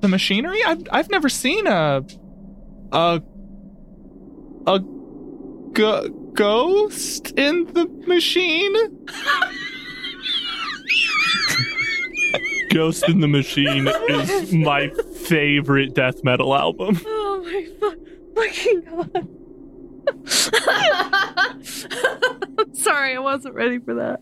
[0.00, 0.62] the machinery?
[0.64, 2.04] I've I've never seen a
[2.92, 3.22] a
[4.66, 4.80] a
[6.34, 8.74] ghost in the machine.
[12.70, 14.88] Ghost in the Machine is my
[15.24, 16.98] favorite death metal album.
[17.34, 19.28] Oh my fu- fucking god.
[22.58, 24.20] I'm sorry, I wasn't ready for that.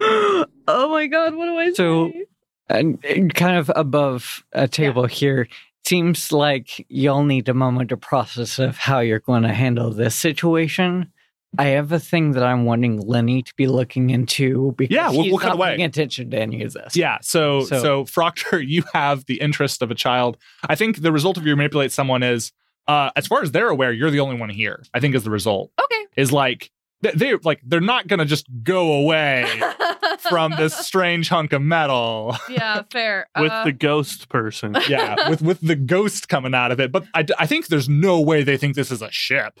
[0.68, 2.24] Oh my god, what do I So- say?
[2.68, 5.48] and, and kind of above a table here
[5.84, 10.14] seems like you'll need a moment to process of how you're going to handle this
[10.14, 11.12] situation
[11.58, 15.22] i have a thing that i'm wanting lenny to be looking into because Yeah, we'll-
[15.22, 15.68] he's we'll cut not away.
[15.76, 19.82] paying attention to any of this Yeah, so so, So- Proctor, you have the interest
[19.82, 20.36] of a child.
[20.68, 22.52] I think the result of you manipulate someone is,
[22.88, 24.82] uh, as far as they're aware, you're the only one here.
[24.94, 26.02] I think is the result Okay.
[26.16, 26.70] is like
[27.02, 29.44] they- they're like they're not gonna just go away
[30.20, 32.36] from this strange hunk of metal.
[32.48, 33.26] yeah, fair.
[33.38, 34.76] With Uh, the ghost person.
[34.88, 36.92] yeah, with with the ghost coming out of it.
[36.92, 39.58] But I, I think there's no way they think this is a ship,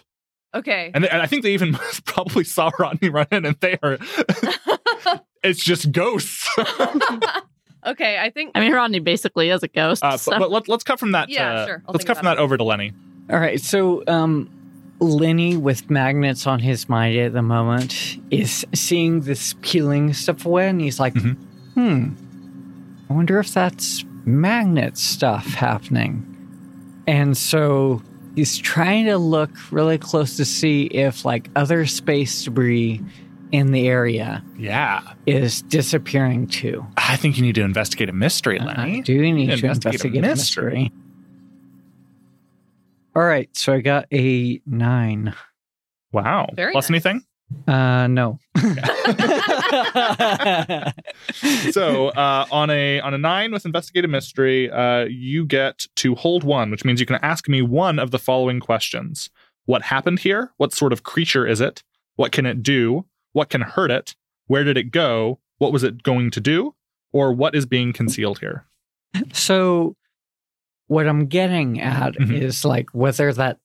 [0.54, 0.90] okay.
[0.94, 3.98] and, and I think they even probably saw Rodney run in, and they are.
[5.42, 6.48] it's just ghosts.
[7.86, 10.04] okay, I think I mean, Rodney basically is a ghost.
[10.04, 11.28] Uh, so- but, but let, let's cut from that.
[11.28, 11.82] Yeah, uh, sure.
[11.86, 12.92] I'll Let's cut from about that over to Lenny.
[13.30, 14.50] all right so um
[15.00, 20.68] lenny with magnets on his mind at the moment is seeing this peeling stuff away
[20.68, 21.36] and he's like Mhm.
[21.74, 22.08] hmm
[23.10, 26.24] i wonder if that's magnet stuff happening
[27.08, 28.00] And so
[28.36, 33.00] he's trying to look really close to see if like other space debris
[33.52, 35.02] in the area Yeah.
[35.26, 36.86] is disappearing too.
[36.96, 39.02] I think you need to investigate a mystery, I Lenny.
[39.02, 39.68] do need to Investigate a
[40.08, 40.72] investigate a mystery.
[40.82, 40.92] mystery.
[43.14, 45.34] All right, so I got a nine.
[46.12, 46.48] Wow.
[46.54, 47.04] Very Plus nice.
[47.04, 47.24] anything?
[47.68, 48.38] Uh, no.
[51.72, 56.44] so uh, on a on a nine with investigative mystery, uh, you get to hold
[56.44, 59.30] one, which means you can ask me one of the following questions:
[59.66, 60.52] What happened here?
[60.56, 61.82] What sort of creature is it?
[62.16, 63.06] What can it do?
[63.32, 64.14] What can hurt it?
[64.46, 65.38] Where did it go?
[65.58, 66.74] What was it going to do?
[67.12, 68.66] Or what is being concealed here?
[69.32, 69.96] So,
[70.86, 72.40] what I'm getting at Mhm.
[72.42, 73.58] is like whether that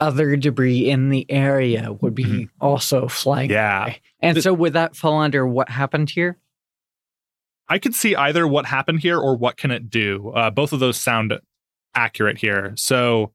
[0.00, 2.48] other debris in the area would be Mhm.
[2.60, 3.50] also flying.
[3.50, 3.84] Yeah.
[3.86, 4.00] by.
[4.20, 6.38] And Th- so, would that fall under what happened here?
[7.68, 10.30] I could see either what happened here or what can it do.
[10.30, 11.34] Uh, both of those sound
[11.94, 12.72] accurate here.
[12.76, 13.32] So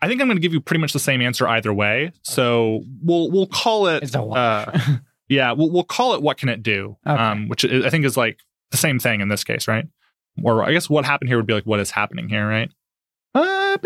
[0.00, 2.12] I think I'm going to give you pretty much the same answer either way.
[2.22, 4.02] So we'll we'll call it.
[4.02, 4.68] It's a wash.
[4.68, 4.78] uh,
[5.28, 7.20] yeah, we'll we'll call it what can it do, Okay.
[7.20, 8.38] um, which I I think is like
[8.70, 9.86] the same thing in this case, right?
[10.42, 12.70] Or I guess what happened here would be like what is happening here, right?
[13.34, 13.78] Uh,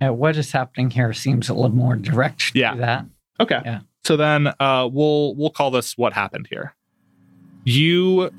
[0.00, 2.52] Uh, what is happening here seems a little more direct.
[2.54, 2.72] Yeah.
[2.72, 3.04] To that.
[3.38, 3.60] Okay.
[3.64, 3.80] Yeah.
[4.04, 6.74] So then uh, we'll we'll call this what happened here.
[7.64, 8.30] You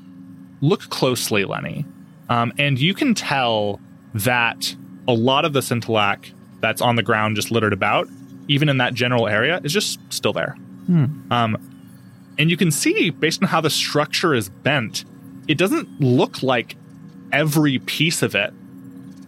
[0.60, 1.84] look closely, Lenny,
[2.28, 3.80] um, and you can tell
[4.14, 4.74] that
[5.06, 8.08] a lot of the scintillac that's on the ground, just littered about,
[8.48, 10.56] even in that general area, is just still there.
[10.86, 11.06] Hmm.
[11.30, 11.68] Um,
[12.38, 15.04] and you can see, based on how the structure is bent,
[15.48, 16.76] it doesn't look like
[17.32, 18.52] every piece of it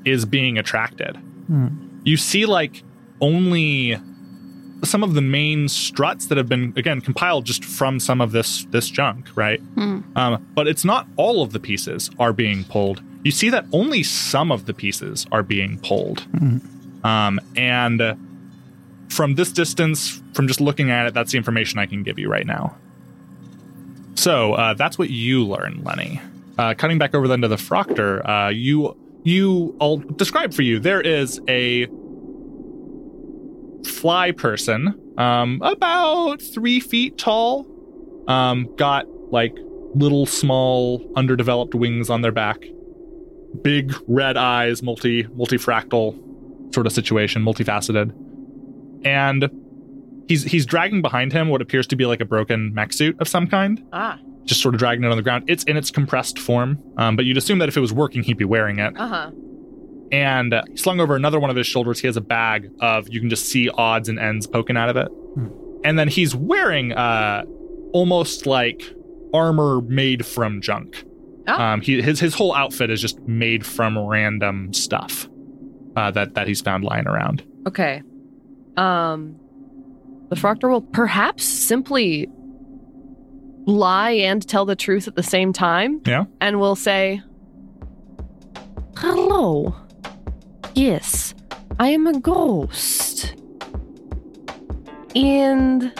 [0.05, 1.17] is being attracted.
[1.47, 1.69] Hmm.
[2.05, 2.83] You see, like,
[3.21, 3.99] only
[4.85, 8.67] some of the main struts that have been again compiled just from some of this
[8.67, 9.61] this junk, right?
[9.61, 10.01] Hmm.
[10.15, 13.01] Um, but it's not all of the pieces are being pulled.
[13.23, 16.61] You see that only some of the pieces are being pulled, Mhm.
[17.05, 18.15] um, and uh,
[19.09, 22.29] from this distance, from just looking at it, that's the information I can give you
[22.29, 22.77] right now.
[24.17, 26.21] So uh, that's what you learn, Lenny.
[26.59, 30.79] Uh, cutting back over then to the Froctor, uh, you you I'll describe for you.
[30.79, 31.87] There is a
[33.87, 37.67] fly person, um, about three feet tall,
[38.29, 39.57] um, got like
[39.95, 42.65] little small underdeveloped wings on their back,
[43.63, 48.13] big red eyes, multi multifractal sort of situation, multifaceted,
[49.05, 49.51] and
[50.29, 53.29] he's he's dragging behind him what appears to be like a broken mech suit of
[53.29, 55.45] some kind Ah, just sort of dragging it on the ground.
[55.49, 58.39] It's in its compressed form, um, but you'd assume that if it was working, he'd
[58.39, 58.97] be wearing it.
[58.97, 59.31] uh huh.
[60.13, 63.21] And uh, slung over another one of his shoulders, he has a bag of you
[63.21, 65.09] can just see odds and ends poking out of it.
[65.83, 67.45] And then he's wearing uh,
[67.93, 68.95] almost like
[69.33, 71.05] armor made from junk.
[71.49, 71.61] Oh.
[71.61, 75.29] Um, he, his his whole outfit is just made from random stuff
[75.97, 77.43] uh, that that he's found lying around.
[77.67, 78.03] Okay.
[78.77, 79.37] Um,
[80.31, 82.29] the Froctor will perhaps simply
[83.67, 86.01] lie and tell the truth at the same time.
[86.07, 86.25] Yeah.
[86.41, 87.23] And will say,
[88.97, 89.75] Hello.
[90.75, 91.35] Yes,
[91.79, 93.35] I am a ghost.
[95.15, 95.93] And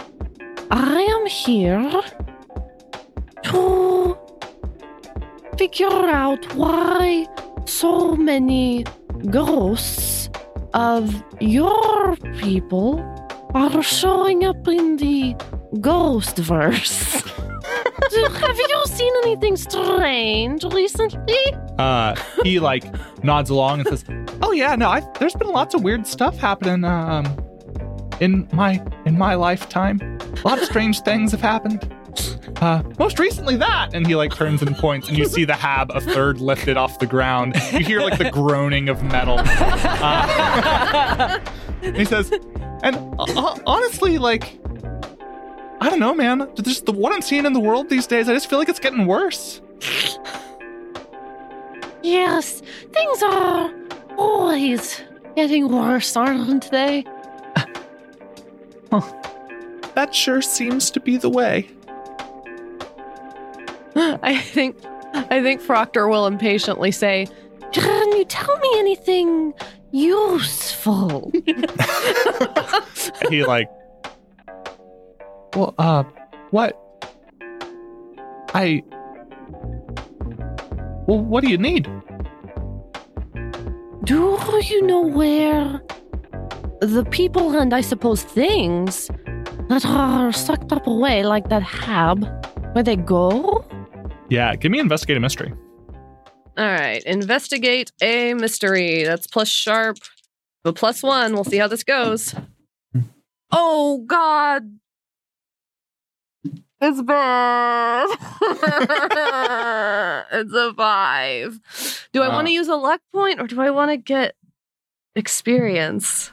[0.71, 2.01] I am here
[3.43, 4.17] to
[5.57, 7.25] figure out why
[7.65, 8.83] so many
[9.29, 10.29] ghosts
[10.73, 12.99] of your people
[13.53, 15.35] are showing up in the
[15.79, 17.23] ghost verse.
[18.01, 21.37] Have you seen anything strange recently?
[21.77, 22.83] Uh, he like
[23.23, 24.05] nods along and says,
[24.41, 26.83] "Oh yeah, no, I've, there's been lots of weird stuff happening.
[26.83, 27.25] Um,
[28.19, 31.91] in my in my lifetime, a lot of strange things have happened.
[32.61, 35.91] Uh, most recently that." And he like turns and points, and you see the hab
[35.91, 37.55] a third lifted off the ground.
[37.71, 39.37] You hear like the groaning of metal.
[39.39, 41.39] Uh,
[41.81, 42.31] he says,
[42.83, 44.59] "And uh, honestly, like."
[45.85, 46.49] I don't know, man.
[46.63, 48.79] Just the what I'm seeing in the world these days, I just feel like it's
[48.79, 49.61] getting worse.
[52.01, 53.71] Yes, things are
[54.17, 55.03] always
[55.35, 57.05] getting worse, aren't they?
[59.93, 61.69] That sure seems to be the way.
[63.95, 64.77] I think
[65.13, 67.27] I think Proctor will impatiently say,
[67.71, 69.53] Can you tell me anything
[69.91, 71.31] useful?
[73.29, 73.69] he like
[75.55, 76.03] well uh
[76.51, 76.77] what
[78.53, 78.81] i
[81.07, 81.87] well what do you need
[84.03, 84.37] Do
[84.69, 85.81] you know where
[86.79, 89.09] the people and I suppose things
[89.69, 92.23] that are sucked up away like that hab,
[92.73, 93.65] where they go?
[94.29, 95.51] yeah give me investigate a mystery
[96.57, 99.03] All right, investigate a mystery.
[99.03, 99.97] That's plus sharp,
[100.63, 101.33] but plus one.
[101.33, 102.33] We'll see how this goes.
[103.51, 104.63] Oh God,
[106.81, 108.07] it's bad.
[110.31, 111.59] it's a five.
[112.13, 114.35] Do I want to use a luck point or do I want to get
[115.15, 116.31] experience?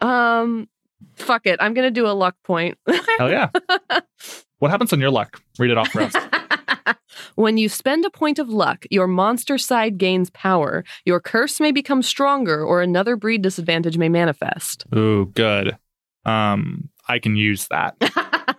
[0.00, 0.68] Um,
[1.14, 1.58] fuck it.
[1.60, 2.78] I'm gonna do a luck point.
[3.18, 3.50] hell yeah
[4.58, 6.14] what happens on your luck read it off for us
[7.34, 10.84] when you spend a point of luck, your monster side gains power.
[11.04, 14.84] Your curse may become stronger, or another breed disadvantage may manifest.
[14.94, 15.76] ooh good
[16.24, 17.96] um i can use that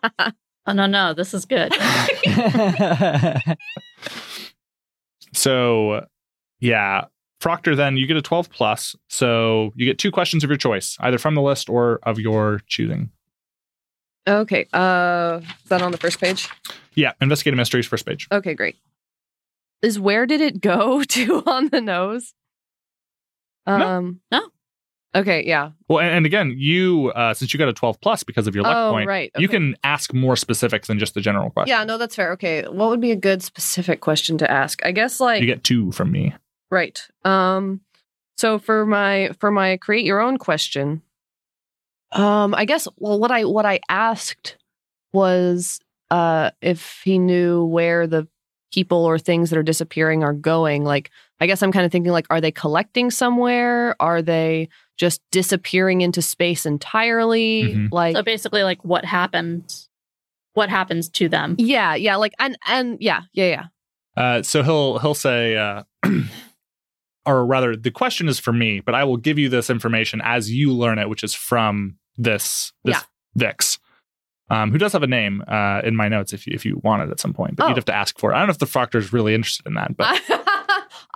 [0.66, 1.74] Oh no, no, this is good.
[5.34, 6.06] so
[6.60, 7.06] yeah
[7.42, 10.96] proctor then you get a 12 plus so you get two questions of your choice
[11.02, 13.10] either from the list or of your choosing
[14.26, 14.68] Okay.
[14.72, 16.48] Uh, is that on the first page?
[16.96, 18.78] yeah investigate a mysteries first page Okay, great.
[19.82, 22.34] Is where did it go to on the nose?
[23.66, 24.22] Um.
[24.32, 24.48] No.
[25.16, 25.46] Okay.
[25.46, 25.72] Yeah.
[25.88, 28.64] Well, and, and again, you uh, since you got a twelve plus because of your
[28.64, 29.32] luck oh, point, right.
[29.38, 31.70] you can ask more specific than just the general question.
[31.70, 31.84] Yeah.
[31.84, 32.32] No, that's fair.
[32.34, 32.64] Okay.
[32.64, 34.84] What would be a good specific question to ask?
[34.86, 36.34] I guess like you get two from me.
[36.72, 37.06] Right.
[37.24, 37.82] Um
[38.38, 41.04] so for my for my create your own question,
[42.12, 44.58] um I guess well what I what I asked
[45.14, 48.28] was uh if he knew where the
[48.74, 50.84] people or things that are disappearing are going.
[50.84, 53.96] Like I guess I'm kind of thinking like are they collecting somewhere?
[54.02, 57.74] Are they just disappearing into space entirely?
[57.76, 57.92] Mhm.
[57.92, 59.90] Like so basically, like what happens,
[60.54, 61.56] what happens to them?
[61.58, 63.66] yeah, yeah, like and and yeah, yeah, yeah.
[64.16, 65.84] Uh, so he'll he'll say, uh,
[67.26, 70.52] or rather, the question is for me, but I will give you this information as
[70.52, 73.02] you learn it, which is from this this Yeah.
[73.36, 73.80] Vix,
[74.50, 77.02] um, who does have a name uh, in my notes if you if you want
[77.04, 77.68] it at some point, but Oh.
[77.70, 78.36] you'd have to ask for it.
[78.36, 80.08] I don't know if the Proctor is really interested in that, but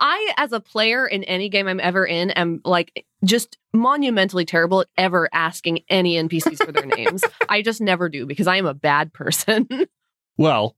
[0.00, 4.80] I, as a player in any game I'm ever in, am like just monumentally terrible
[4.82, 7.24] at ever asking any NPCs for their names.
[7.48, 9.68] I just never do because I am a bad person.
[10.36, 10.76] well,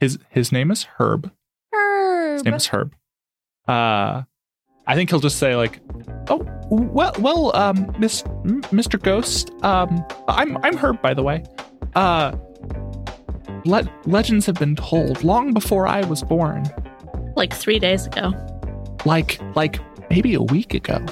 [0.00, 1.30] his his name is Herb.
[2.32, 2.94] His name is Herb.
[3.68, 4.22] Uh,
[4.86, 5.80] I think he'll just say like,
[6.28, 9.00] "Oh, well, well, um, Miss M- Mr.
[9.00, 11.44] Ghost, um, I'm I'm Herb, by the way.
[11.94, 12.32] Uh,
[13.64, 16.64] le- legends have been told long before I was born,
[17.36, 18.32] Like three days ago.
[19.04, 19.78] like like
[20.10, 21.04] maybe a week ago.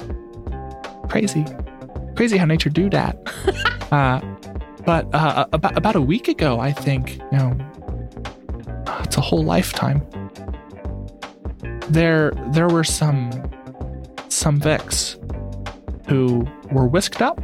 [1.09, 1.45] Crazy,
[2.15, 3.17] crazy how nature do that.
[3.91, 4.21] uh,
[4.85, 7.17] but uh, about about a week ago, I think.
[7.31, 7.57] You know,
[9.03, 10.01] it's a whole lifetime.
[11.89, 13.29] There there were some
[14.29, 15.17] some Vix
[16.07, 17.39] who were whisked up.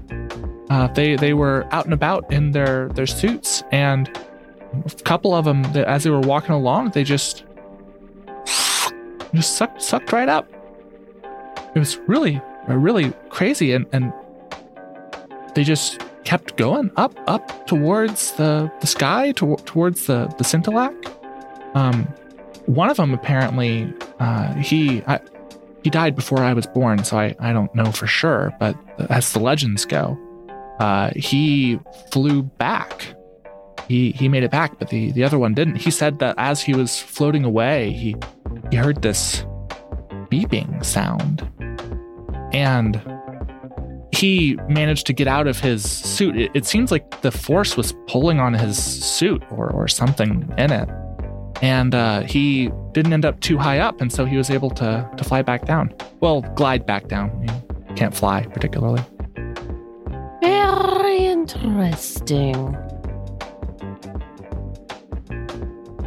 [0.69, 4.09] Uh, they they were out and about in their their suits, and
[4.85, 7.45] a couple of them, as they were walking along, they just
[9.33, 10.47] just sucked sucked right up.
[11.73, 14.11] It was really really crazy, and and
[15.55, 20.93] they just kept going up up towards the the sky to, towards the the Scintillac.
[21.75, 22.03] Um,
[22.65, 25.21] one of them apparently uh, he I,
[25.83, 28.75] he died before I was born, so I I don't know for sure, but
[29.09, 30.19] as the legends go,
[30.79, 31.79] uh, he
[32.11, 33.15] flew back
[33.87, 35.77] he he made it back, but the the other one didn't.
[35.77, 38.15] He said that as he was floating away, he
[38.69, 39.45] he heard this
[40.29, 41.47] beeping sound,
[42.51, 43.01] and
[44.13, 46.35] he managed to get out of his suit.
[46.35, 50.71] It, it seems like the force was pulling on his suit or or something in
[50.71, 50.89] it,
[51.61, 55.09] and uh, he didn't end up too high up, and so he was able to
[55.15, 55.93] to fly back down.
[56.19, 57.47] Well, glide back down.
[57.87, 59.01] He can't fly particularly.
[60.41, 62.75] Very interesting.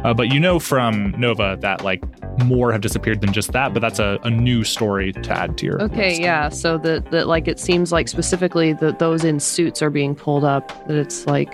[0.03, 2.01] Uh, but you know from Nova that like
[2.45, 5.65] more have disappeared than just that, but that's a, a new story to add to
[5.65, 5.81] your.
[5.83, 6.21] Okay, list.
[6.21, 6.49] yeah.
[6.49, 10.43] So that that like it seems like specifically that those in suits are being pulled
[10.43, 10.69] up.
[10.87, 11.51] That it's like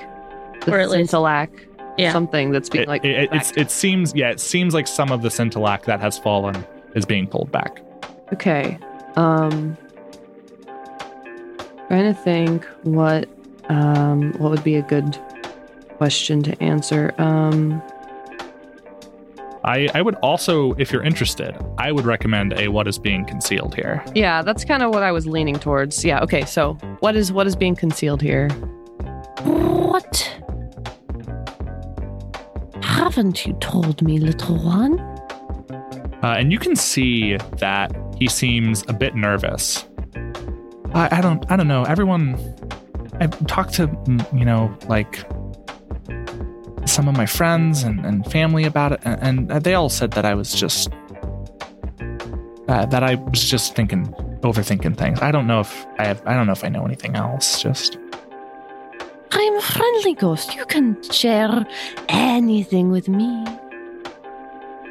[0.62, 1.00] the Or at least-
[1.98, 2.14] Yeah.
[2.14, 5.12] something that's being It, like it, pulled it's, it seems yeah it seems like some
[5.12, 6.66] of the Scintillac that has fallen
[6.96, 7.82] is being pulled back.
[8.32, 8.78] Okay.
[9.18, 9.76] Um
[11.88, 13.28] trying to think what
[13.70, 15.18] um what would be a good
[15.98, 17.14] question to answer.
[17.18, 17.82] Um
[19.64, 23.76] I I would also if you're interested I would recommend a what is being concealed
[23.76, 24.04] here.
[24.16, 26.06] yeah, that's kind of what I was leaning towards.
[26.06, 26.46] Yeah, okay.
[26.46, 28.50] So, what is what is being concealed here?
[29.44, 30.34] What?
[32.82, 35.00] Haven't you told me, little one?
[36.24, 39.86] Uh, and you can see that he seems a bit nervous.
[40.94, 41.84] I, I don't I don't know.
[41.84, 42.36] Everyone
[43.20, 45.26] I've talked to mm, you know like
[46.88, 50.26] some of my friends and, and family about it, and, and they all said that
[50.26, 50.90] I was just
[52.68, 54.08] uh, that I was just thinking
[54.42, 55.20] overthinking things.
[55.22, 57.62] I don't know if I have I don't know if I know anything else.
[57.62, 57.98] Just
[59.32, 60.56] I'm a friendly ghost.
[60.56, 61.66] You can share
[62.08, 63.44] anything with me.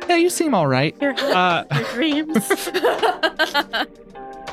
[0.09, 0.95] yeah, you seem all right.
[1.01, 2.69] Your, Uh, your dreams.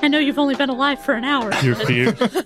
[0.03, 1.53] I know you've only been alive for an hour.
[1.63, 2.43] Your fears.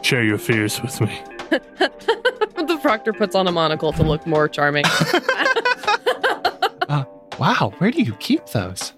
[0.00, 1.22] Share your fears with me.
[1.50, 4.84] the proctor puts on a monocle to look more charming.
[6.86, 7.02] Uh,
[7.38, 8.92] wow, where do you keep those?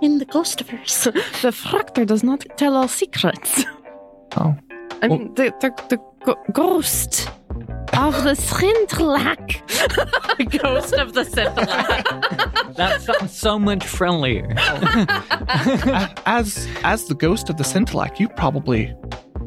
[0.00, 1.04] In the Ghostiverse.
[1.40, 3.64] The proctor does not tell all secrets.
[4.36, 4.56] Oh,
[5.02, 7.30] I mean, the, the, the ghost
[7.94, 9.66] of the Scintillac.
[9.68, 12.74] the ghost of the Scintillac.
[12.76, 14.54] That sounds so much friendlier.
[16.26, 18.94] As as the ghost of the Scintillac, you probably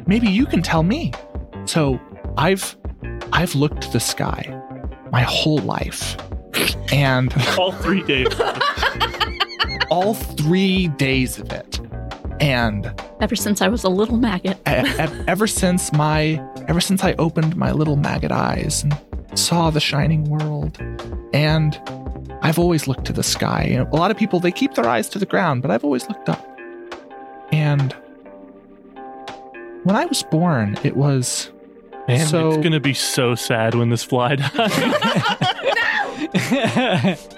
[0.05, 1.11] maybe you can tell me.
[1.65, 1.99] So
[2.37, 2.75] I've
[3.33, 4.61] I've looked to the sky
[5.11, 6.17] my whole life.
[6.91, 8.27] And All three days.
[9.91, 11.79] all three days of it.
[12.39, 12.91] And
[13.21, 14.57] Ever since I was a little maggot.
[14.65, 18.97] ever since my ever since I opened my little maggot eyes and
[19.35, 20.77] saw the shining world,
[21.33, 21.79] and
[22.41, 23.67] I've always looked to the sky.
[23.69, 25.83] You know, a lot of people they keep their eyes to the ground, but I've
[25.83, 26.45] always looked up.
[27.51, 27.93] And
[29.83, 31.51] when I was born, it was
[32.07, 34.51] Man, So- it's gonna be so sad when this fly dies.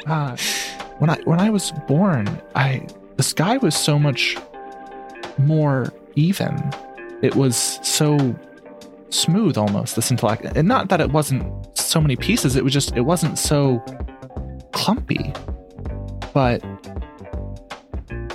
[0.06, 0.36] uh,
[1.00, 4.38] when I when I was born, I the sky was so much
[5.38, 6.58] more even.
[7.22, 8.18] It was so
[9.10, 12.56] smooth almost the Scintillac, and not that it wasn't so many pieces.
[12.56, 13.80] It was just it wasn't so
[14.72, 15.34] clumpy.
[16.34, 16.64] But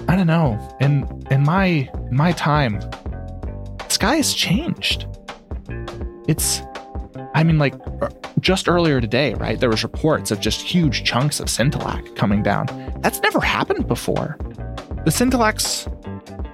[0.09, 0.59] I don't know.
[0.81, 2.81] In in my my time,
[3.89, 5.07] sky has changed.
[6.29, 6.63] It's
[7.35, 8.11] I mean, like er,
[8.41, 9.59] just earlier today, right?
[9.59, 12.67] There was reports of just huge chunks of Scintillac coming down.
[13.01, 14.37] That's never happened before.
[15.05, 15.89] The Scintillacs,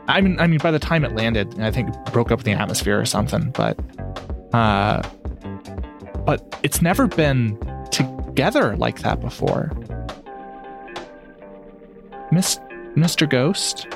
[0.08, 2.52] I mean, I mean, by the time it landed, I think it broke up the
[2.52, 3.50] atmosphere or something.
[3.50, 3.78] But,
[4.54, 5.02] uh,
[6.24, 7.58] but it's never been
[7.90, 9.70] together like that before.
[12.32, 12.58] Miss,
[12.96, 13.28] Mr.
[13.28, 13.86] Ghost,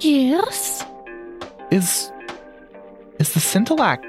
[0.00, 0.84] Yes?
[1.70, 2.12] is
[3.18, 4.02] is the Scintillac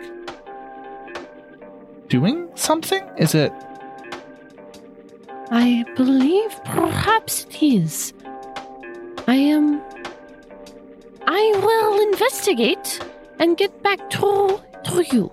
[2.10, 3.02] doing something?
[3.18, 3.52] Is it?
[5.52, 8.14] I believe perhaps it is.
[9.28, 9.82] I am.
[11.32, 13.00] I will investigate
[13.38, 15.32] and get back to, to you.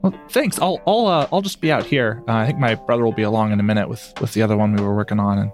[0.00, 0.58] Well, thanks.
[0.58, 2.22] I'll I'll uh, I'll just be out here.
[2.26, 4.56] Uh, I think my brother will be along in a minute with with the other
[4.56, 5.52] one we were working on, and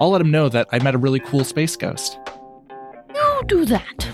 [0.00, 2.16] I'll let him know that I met a really cool space ghost.
[3.12, 4.06] You do that.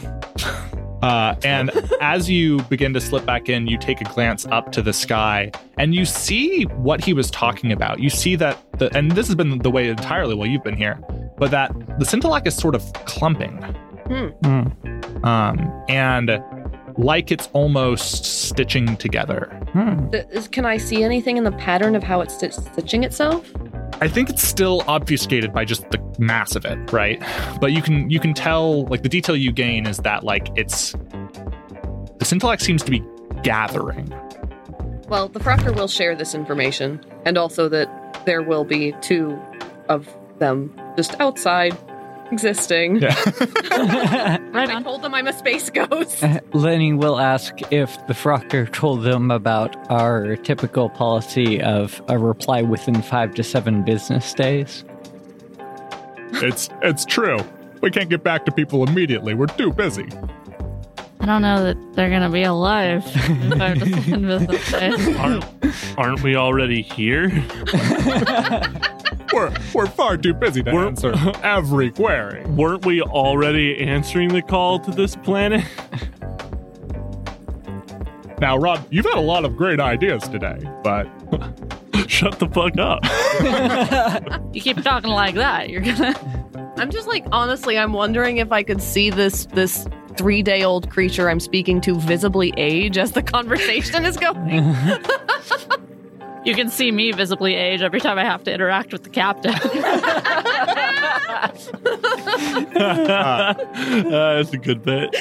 [1.02, 4.80] Uh, and as you begin to slip back in, you take a glance up to
[4.80, 8.00] the sky and you see what he was talking about.
[8.00, 10.98] You see that, the, and this has been the way entirely while you've been here,
[11.36, 13.62] but that the Scintillac is sort of clumping.
[14.08, 15.24] Hmm.
[15.26, 16.42] Um, and
[16.98, 19.46] like it's almost stitching together.
[19.72, 20.08] Hmm.
[20.10, 23.50] Th- is- Can I see anything in the pattern of how it's sti- stitching itself?
[24.00, 27.22] I think it's still obfuscated by just the mass of it, right?
[27.60, 30.92] But you can you can tell like the detail you gain is that like it's
[32.18, 33.02] the Scintillac seems to be
[33.42, 34.12] gathering.
[35.08, 39.40] Well, the Froctor will share this information, and also that there will be two
[39.88, 41.76] of them just outside
[42.32, 42.96] existing.
[42.96, 43.14] Yeah.
[44.56, 44.84] Right I on.
[44.84, 46.24] told them I'm a space ghost.
[46.24, 52.18] Uh, Lenny will ask if the Froctor told them about our typical policy of a
[52.18, 54.84] reply within five to seven business days.
[56.32, 57.38] It's it's true.
[57.82, 59.34] We can't get back to people immediately.
[59.34, 60.08] We're too busy.
[61.20, 63.02] I don't know that they're gonna be alive.
[63.06, 65.16] if I were to send business days.
[65.18, 65.44] Aren't,
[65.98, 67.28] aren't we already here?
[69.32, 72.44] We're we're far too busy to We're- answer every query.
[72.46, 75.64] Weren't we already answering the call to this planet?
[78.38, 81.08] Now, Rob, you've had a lot of great ideas today, but
[82.08, 83.02] Shut the fuck up.
[84.54, 86.14] You keep talking like that, you're gonna.
[86.78, 89.86] I'm just like honestly, I'm wondering if I could see this this
[90.16, 94.64] three day old creature I'm speaking to visibly age as the conversation is going.
[96.46, 99.52] You can see me visibly age every time I have to interact with the captain.
[102.76, 103.54] Uh,
[104.08, 105.12] that's a good bit.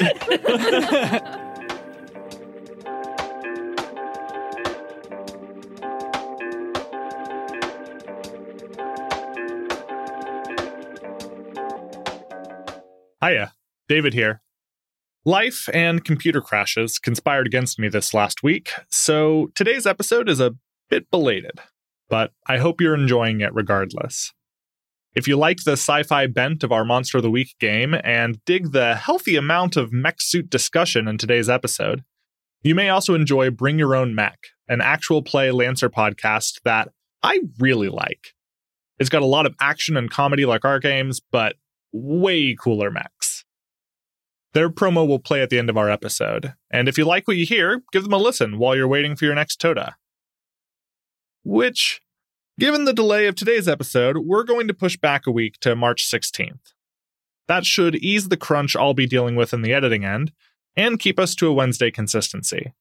[13.20, 13.52] Hiya,
[13.88, 14.42] David here.
[15.24, 20.54] Life and computer crashes conspired against me this last week, so today's episode is a
[20.88, 21.60] bit belated,
[22.08, 24.32] but I hope you're enjoying it regardless.
[25.14, 28.44] If you like the sci fi bent of our Monster of the Week game and
[28.44, 32.04] dig the healthy amount of mech suit discussion in today's episode,
[32.62, 36.90] you may also enjoy Bring Your Own Mech, an actual play Lancer podcast that
[37.22, 38.34] I really like.
[38.98, 41.56] It's got a lot of action and comedy like our games, but
[41.92, 43.44] way cooler mechs.
[44.52, 47.36] Their promo will play at the end of our episode, and if you like what
[47.36, 49.96] you hear, give them a listen while you're waiting for your next Toda.
[51.46, 52.00] Which,
[52.58, 56.10] given the delay of today's episode, we're going to push back a week to March
[56.10, 56.72] 16th.
[57.46, 60.32] That should ease the crunch I'll be dealing with in the editing end
[60.76, 62.72] and keep us to a Wednesday consistency.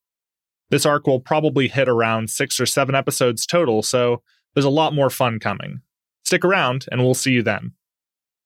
[0.72, 4.24] This arc will probably hit around six or seven episodes total, so
[4.56, 5.82] there's a lot more fun coming.
[6.24, 7.74] Stick around, and we'll see you then.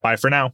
[0.02, 0.54] Bye for now.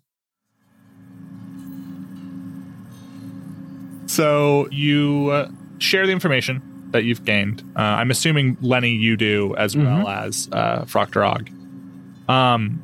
[4.05, 5.49] So you uh,
[5.79, 7.61] share the information that you've gained.
[7.75, 11.49] Uh, I'm assuming Lenny, you do as well as uh, Froctorog.
[12.29, 12.81] Um,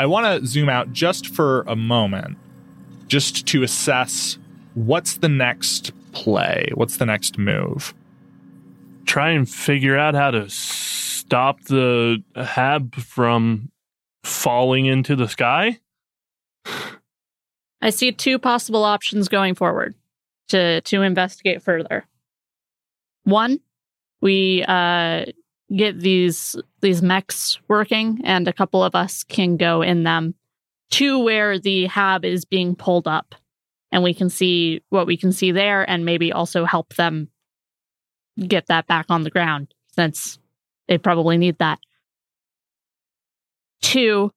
[0.00, 2.38] I want to zoom out just for a moment,
[3.06, 4.38] just to assess
[4.74, 7.92] what's the next play, what's the next move.
[9.04, 13.70] Try and figure out how to stop the hab from
[14.24, 15.80] falling into the sky.
[17.82, 19.94] I see two possible options going forward
[20.48, 22.06] to to investigate further.
[23.30, 23.60] One,
[24.20, 25.26] we uh,
[25.74, 30.34] get these these mechs working, and a couple of us can go in them
[30.90, 33.34] to where the hab is being pulled up,
[33.92, 37.28] and we can see what we can see there, and maybe also help them
[38.38, 40.38] get that back on the ground since
[40.88, 41.78] they probably need that.
[43.82, 44.32] Two,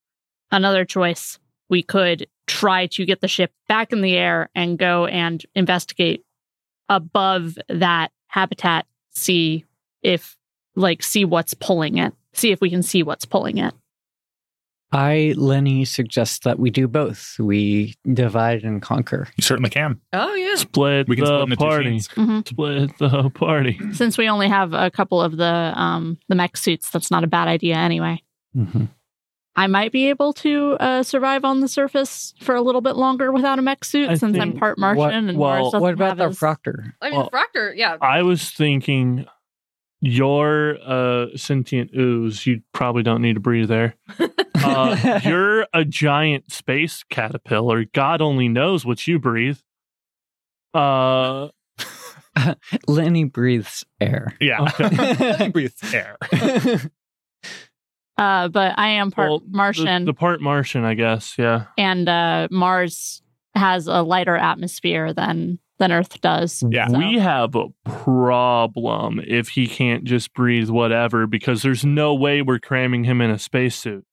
[0.52, 1.40] another choice
[1.70, 6.24] we could try to get the ship back in the air and go and investigate
[6.90, 9.64] above that habitat, see
[10.02, 10.36] if,
[10.76, 13.74] like, see what's pulling it, see if we can see what's pulling it.
[14.92, 17.36] I, Lenny, suggest that we do both.
[17.40, 19.28] We divide and conquer.
[19.38, 20.00] You certainly can.
[20.14, 20.56] Oh yeah.
[20.56, 22.00] Split We can split the into two party.
[22.00, 22.50] sheets.
[22.50, 23.80] Split the party.
[23.94, 27.28] Since we only have a couple of the um the mech suits, that's not a
[27.28, 28.22] bad idea anyway.
[28.56, 28.86] Mm-hmm.
[29.56, 33.32] I might be able to uh, survive on the surface for a little bit longer
[33.32, 35.94] without a mech suit I since I'm part Martian what- and well, Mars doesn't What
[35.94, 36.96] about the his- Proctor?
[37.02, 37.98] I mean, Well- Froctor, yeah.
[38.02, 39.28] I was thinking
[40.02, 42.46] you're a sentient ooze.
[42.48, 43.96] You probably don't need to breathe there.
[44.66, 47.84] Uh, you're a giant space caterpillar.
[47.84, 49.58] God only knows what you breathe.
[50.74, 51.50] Uh,
[52.88, 54.38] Lenny breathes air.
[54.40, 54.62] Yeah.
[54.80, 55.50] okay.
[55.54, 56.18] Breathes air.
[58.24, 61.36] Uh, but I am part Well, the- Martian, The, part Martian, I guess.
[61.38, 61.66] Yeah.
[61.78, 63.22] and uh, Mars
[63.56, 66.64] has a lighter atmosphere than than Earth does.
[66.70, 66.88] Yeah.
[66.88, 72.42] So- We have a problem if he can't just breathe whatever because there's no way
[72.42, 74.06] we're cramming him in a spacesuit.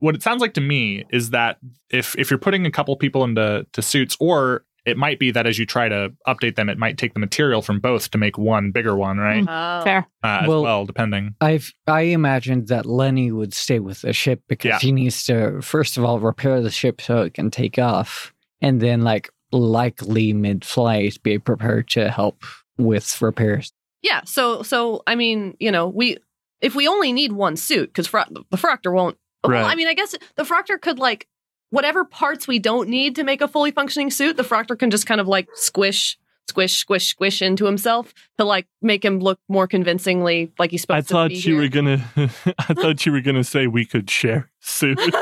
[0.00, 1.58] what it sounds like to me is that
[1.90, 5.46] if if you're putting a couple people into to suits or it might be that
[5.46, 8.36] as you try to update them it might take the material from both to make
[8.38, 9.84] one bigger one right Oh.
[9.84, 10.06] fair.
[10.22, 14.42] uh, as Well- well depending I've I imagined that Lenny would stay with the ship
[14.48, 14.78] because Yeah.
[14.80, 18.80] he needs to first of all repair the ship so it can take off, and
[18.80, 22.42] then like likely mid-flight be prepared to help
[22.76, 23.72] with repairs.
[24.02, 24.22] Yeah.
[24.24, 26.18] So so I mean, you know, we
[26.60, 29.16] if we only need one suit because fro- the Froctor won't.
[29.46, 29.60] Right.
[29.60, 31.28] Well, I mean, I guess the Froctor could like
[31.74, 34.36] whatever parts we don't need to make a fully functioning suit.
[34.36, 36.16] The Froctor can just kind of like squish,
[36.48, 40.96] squish, squish, squish into himself to like make him look more convincingly like he's supposed
[40.96, 41.62] I to thought be you here.
[41.62, 42.04] were gonna.
[42.58, 44.98] I thought you were gonna say we could share suit.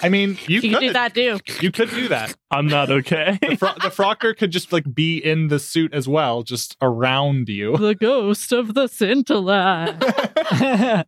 [0.00, 1.38] I mean, you, You could can do that too.
[1.60, 2.34] You could do that.
[2.50, 3.38] I'm not okay.
[3.40, 7.48] The, fro- the Froctor could just like be in the suit as well, just around
[7.48, 7.76] you.
[7.76, 10.02] The ghost of the scintillac.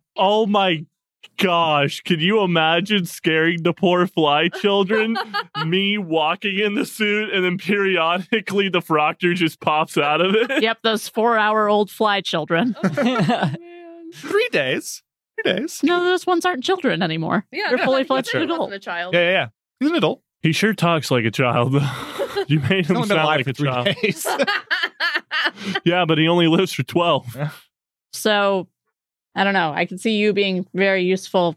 [0.17, 0.85] oh my
[1.37, 2.01] gosh!
[2.01, 5.17] Can you imagine scaring the poor fly children?
[5.65, 10.61] Me walking in the suit, and then periodically the Froctor just pops out of it.
[10.61, 12.75] yep, those four-hour-old fly children.
[14.13, 15.03] Three days.
[15.43, 15.81] Three days.
[15.83, 17.45] No, those ones aren't children anymore.
[17.51, 19.13] yeah, They're no, fully fledged wasn't a child.
[19.13, 19.47] Yeah, yeah, yeah.
[19.79, 20.21] He's an adult.
[20.41, 21.73] He sure talks like a child.
[22.47, 23.89] you made him sound like a child.
[25.83, 27.25] Yeah, but he only lives for twelve.
[28.13, 28.67] So,
[29.39, 29.71] I don't know.
[29.73, 31.55] I can see you being very useful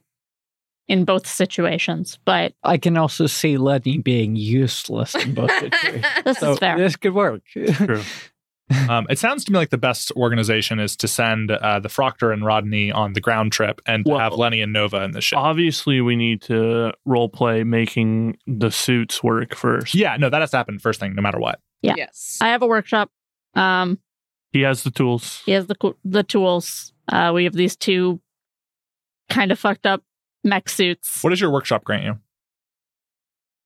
[0.88, 6.04] in both situations, but I can also see Lenny being useless in both situations.
[6.24, 6.76] this so is fair.
[6.78, 7.42] this could work.
[7.52, 8.02] True.
[8.88, 12.32] um, it sounds to me like the best organization is to send uh, the Froctor
[12.32, 15.20] and Rodney on the ground trip and to Well- have Lenny and Nova in the
[15.20, 15.38] ship.
[15.38, 19.94] Obviously, we need to role play making the suits work first.
[19.94, 21.58] yeah, no, that has to happen first thing, no matter what.
[21.82, 21.94] Yeah.
[21.96, 22.38] Yes.
[22.40, 23.10] I have a workshop.
[23.54, 23.98] Um,
[24.52, 25.42] He has the tools.
[25.46, 26.91] he has the the tools.
[27.08, 28.20] Uh, we have these two
[29.28, 30.02] kind of fucked up
[30.44, 31.22] mech suits.
[31.22, 32.18] What does your workshop grant you?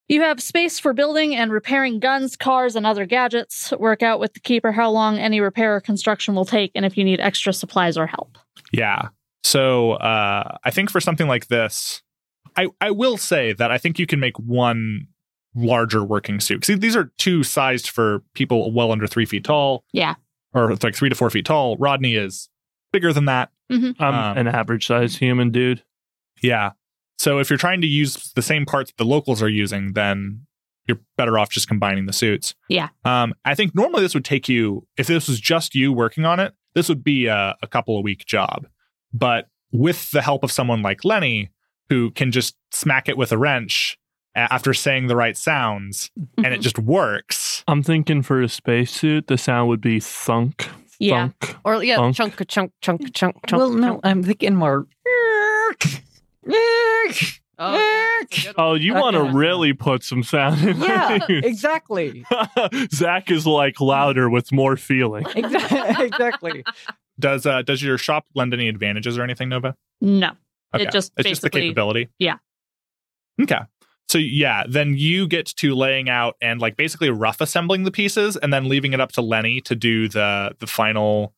[0.08, 3.72] You have space for building and repairing guns, cars, and other gadgets.
[3.72, 6.96] Work out with the keeper how long any repair or construction will take, and if
[6.96, 8.38] you need extra supplies or help.
[8.72, 9.08] Yeah.
[9.42, 12.02] So uh, I think for something like this,
[12.56, 15.08] I, I will say that I think you can make one
[15.56, 16.64] larger working suit.
[16.64, 19.84] See, these are two sized for people well under three feet tall.
[19.92, 20.14] Yeah.
[20.52, 21.76] Or it's like three to four feet tall.
[21.78, 22.48] Rodney is
[22.92, 23.50] bigger than that.
[23.70, 25.82] I'm Um, an average sized human dude.
[26.42, 26.72] Yeah.
[27.18, 30.46] So if you're trying to use the same parts the locals are using, then
[30.86, 32.54] you're better off just combining the suits.
[32.68, 32.90] Yeah.
[33.04, 36.38] Um, I think normally this would take you, if this was just you working on
[36.38, 38.66] it, this would be a, a couple of week job.
[39.12, 41.50] But with the help of someone like Lenny,
[41.88, 43.98] who can just smack it with a wrench
[44.34, 47.64] after saying the right sounds, and it just works.
[47.66, 50.68] I'm thinking for a spacesuit, the sound would be thunk.
[50.98, 51.30] Yeah.
[51.40, 51.56] Thunk.
[51.64, 52.16] Or yeah, Funk.
[52.16, 53.58] chunk, chunk, chunk, chunk, chunk.
[53.58, 54.00] well, no, chunk.
[54.04, 54.86] I'm thinking more.
[57.58, 58.66] Oh, yeah, that's a good one.
[58.66, 61.38] Oh, you That want to really put some sound in yeah, there.
[61.42, 62.24] exactly.
[62.92, 65.24] Zach is like louder with more feeling.
[65.36, 66.06] Exactly.
[66.06, 66.64] exactly.
[67.18, 69.74] Does uh, does your shop lend any advantages or anything, Nova?
[70.02, 70.32] No.
[70.74, 70.84] Okay.
[70.84, 72.10] It just it's just the capability.
[72.18, 72.36] yeah.
[73.40, 73.60] Okay.
[74.08, 78.36] So yeah, then you get to laying out and like basically rough assembling the pieces
[78.36, 81.34] and then leaving it up to Lenny to do the the final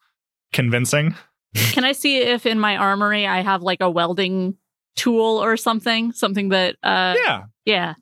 [0.52, 1.14] convincing.
[1.54, 4.56] Can I see if in my armory I have like a welding
[4.96, 6.12] tool or something?
[6.12, 7.44] Something that uh yeah.
[7.64, 7.94] yeah.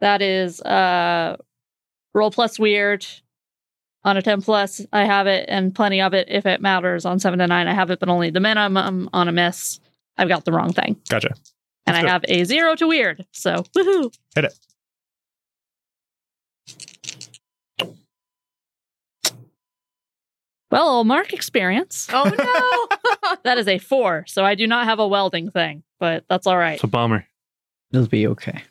[0.00, 1.36] That is uh
[2.14, 3.06] roll plus weird.
[4.04, 7.04] On a 10 plus, I have it and plenty of it if it matters.
[7.04, 9.08] On 7 to 9, I have it, but only the minimum.
[9.12, 9.78] On a miss,
[10.18, 10.96] I've got the wrong thing.
[11.08, 11.34] Gotcha.
[11.96, 13.26] And I have a 0 to weird.
[13.32, 14.14] So, woohoo.
[14.34, 14.58] Hit it.
[20.70, 22.08] Well, I'll mark experience.
[22.12, 23.36] Oh no!
[23.44, 26.56] That is a 4, so I do not have a welding thing, but that's all
[26.56, 26.74] right.
[26.74, 27.26] It's a bummer.
[27.92, 28.62] It'll be okay.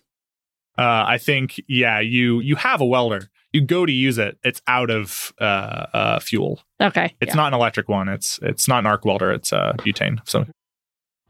[0.78, 3.30] Uh, I think yeah, you you have a welder.
[3.53, 6.61] You go to use it, it's out of uh, uh, fuel.
[6.82, 7.13] Okay.
[7.19, 7.36] It's yeah.
[7.36, 8.07] not an electric one.
[8.07, 9.32] It's it's not an arc welder.
[9.32, 10.19] It's uh, butane.
[10.28, 10.45] So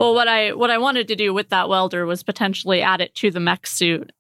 [0.02, 3.14] Well, what I what I wanted to do with that welder was potentially add it
[3.16, 4.12] to the mech suit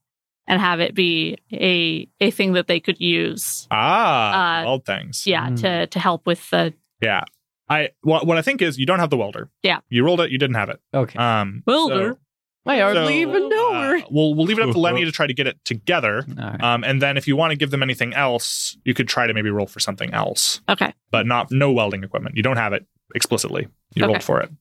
[0.47, 3.67] and have it be a a thing that they could use.
[3.71, 5.25] ah, Uh, weld things.
[5.25, 5.59] Yeah, Mm.
[5.61, 7.23] to to help with the Yeah.
[7.69, 9.49] I what what I think is you don't have the welder.
[9.63, 9.79] Yeah.
[9.89, 10.29] You rolled it.
[10.31, 10.79] You didn't have it.
[10.93, 11.17] Okay.
[11.17, 11.63] Um.
[11.65, 12.13] Welder.
[12.13, 12.17] so-
[12.63, 15.25] I hardly So, even know uh, we'll we'll leave it up to Lenny to try
[15.25, 16.23] to get it together.
[16.37, 16.61] All right.
[16.61, 19.33] Um, and then if you want to give them anything else, you could try to
[19.33, 20.93] maybe roll for something else, Okay.
[21.09, 22.37] but not no welding equipment.
[22.37, 23.67] You don't have it explicitly.
[23.95, 24.11] You Okay.
[24.11, 24.51] rolled for it.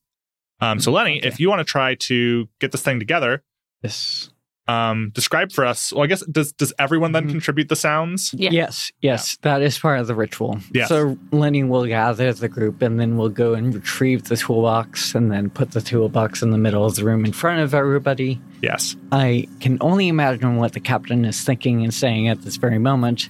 [0.61, 1.27] Um, so Lenny, Okay.
[1.27, 3.43] if you want to try to get this thing together,
[3.81, 4.29] This.
[4.67, 5.91] um, describe for us.
[5.91, 7.31] Well, I guess does does everyone then Mhm.
[7.31, 8.33] contribute the sounds?
[8.37, 8.51] Yeah.
[8.51, 10.59] Yes, yes, that is part of the ritual.
[10.71, 10.87] Yes.
[10.87, 15.31] So Lenny will gather the group and then we'll go and retrieve the toolbox and
[15.31, 18.39] then put the toolbox in the middle of the room in front of everybody.
[18.61, 18.95] Yes.
[19.11, 23.29] I can only imagine what the captain is thinking and saying at this very moment.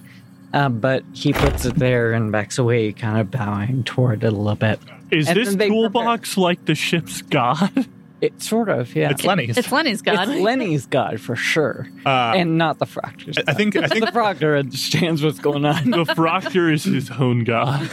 [0.52, 4.30] Uh, but he puts it there and backs away, kind of bowing toward it a
[4.30, 4.78] little bit.
[5.12, 7.86] Is And this then they toolbox like the ship's god?
[8.22, 9.10] It sort of, yeah.
[9.10, 9.58] It's Lenny's.
[9.58, 10.28] It's Lenny's god.
[10.28, 13.36] It's Lenny's god for sure, Uh, and not the Froctor's.
[13.48, 15.90] I think I think the Froctor understands what's going on.
[15.90, 17.88] The Froctor is his own god.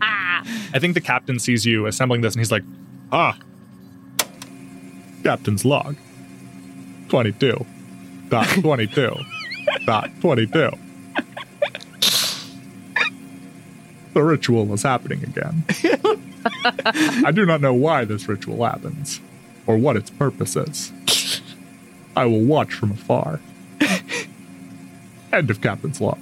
[0.00, 2.62] I think the captain sees you assembling this, and he's like,
[3.12, 3.36] Ah.
[5.24, 5.96] Captain's log.
[7.08, 7.66] 22.
[8.28, 9.14] Dot 22.
[9.84, 10.70] dot 22.
[14.12, 15.64] The ritual is happening again.
[17.24, 19.20] I do not know why this ritual happens,
[19.66, 20.92] or what its purpose is.
[22.16, 23.40] I will watch from afar.
[25.32, 26.18] End of Captain's log.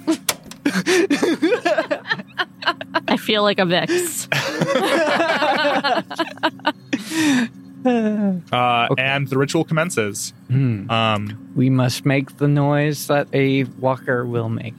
[3.07, 4.27] I feel like a Vix.
[7.85, 10.33] uh, and the ritual commences.
[10.47, 10.89] Hmm.
[10.91, 14.75] Um, We must make the noise that a walker will make.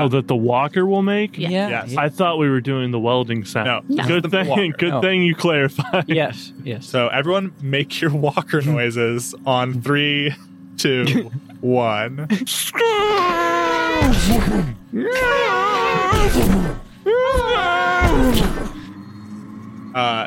[0.00, 1.36] Oh, uh, that the walker will make?
[1.38, 1.68] Yeah.
[1.68, 1.96] Yes.
[1.96, 3.88] I thought we were doing the welding sound.
[3.88, 4.48] No, Good thing.
[4.48, 4.68] walker.
[4.78, 5.00] Good Oh.
[5.00, 6.04] thing you clarified.
[6.08, 6.86] yes, yes.
[6.86, 10.34] so everyone, make your walker noises on three,
[10.76, 11.30] two,
[11.60, 12.28] one.
[19.94, 20.26] Uh,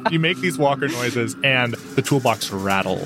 [0.10, 3.00] you make these walker noises, and the toolbox rattles,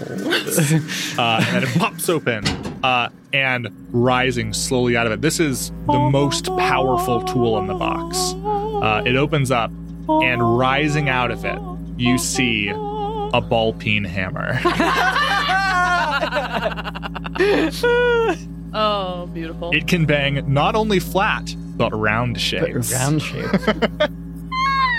[1.18, 2.47] uh, and it pops open,
[2.84, 5.20] uh, and rising slowly out of it.
[5.20, 8.34] This is the most powerful tool in the box.
[8.45, 9.70] Uh, it opens up,
[10.09, 11.59] and rising out of it,
[11.97, 14.59] you see a ball peen hammer.
[18.74, 19.70] Oh, beautiful.
[19.72, 22.93] It can bang not only flat but round But shapes.
[22.93, 23.45] round shape.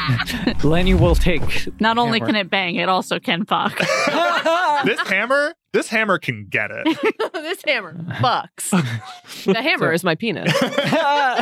[0.63, 1.41] Lenny will take.
[1.81, 2.27] Not only Hammer.
[2.31, 3.77] can it bang, it also can fuck.
[4.85, 6.97] this hammer, this hammer can get it.
[7.33, 8.69] this hammer fucks.
[9.45, 10.51] the hammer is my penis.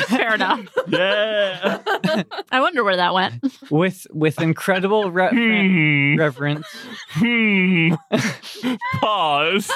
[0.08, 0.68] Fair enough.
[0.88, 1.82] Yeah.
[2.52, 3.44] I wonder where that went.
[3.70, 6.18] with with incredible re- Hmm.
[6.20, 6.68] reverence.
[7.12, 7.94] Hmm.
[9.00, 9.72] Pause.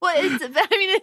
[0.00, 0.98] well, it's, I mean,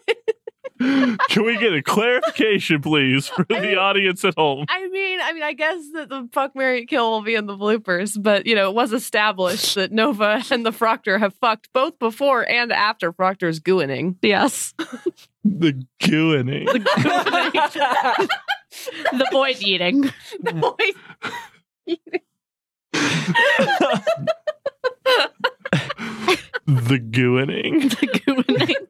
[0.78, 4.65] Can we get a clarification, please, for the audience at home?
[4.67, 7.57] I mean, I mean, I guess that the fuck Mary kill will be in the
[7.57, 11.97] bloopers, but you know, it was established that Nova and the Froctor have fucked both
[11.99, 14.17] before and after Froctor's gooining.
[14.21, 14.73] Yes.
[15.43, 16.65] The gooining.
[16.65, 18.30] The gooening.
[19.17, 20.11] the void eating.
[26.67, 27.91] The gooining.
[27.91, 28.88] The gooining.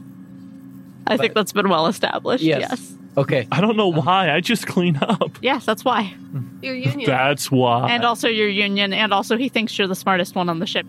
[1.08, 2.44] I think that's been well established.
[2.44, 2.68] Yes.
[2.70, 2.94] Yes.
[3.18, 3.48] Okay.
[3.52, 4.32] I don't know why.
[4.34, 5.38] I just clean up.
[5.42, 6.14] Yes, that's why.
[6.62, 7.06] Your union.
[7.10, 7.90] That's why.
[7.90, 10.86] And also your union, and also he thinks you're the smartest one on the ship.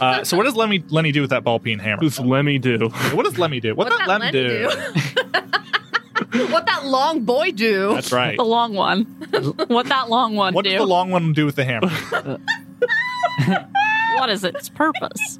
[0.00, 1.96] Uh, so, what does Lemmy, Lenny do with that ball peen hammer?
[2.02, 2.88] what does Lemmy do?
[3.12, 3.74] What does Lemmy do?
[3.74, 4.70] What, What does that Lem Len do?
[6.38, 6.46] do?
[6.52, 7.94] what that long boy do?
[7.94, 8.36] That's right.
[8.36, 9.04] The long one.
[9.68, 10.70] what that long one What do?
[10.70, 11.88] does the long one do with the hammer?
[14.16, 15.38] what is its purpose?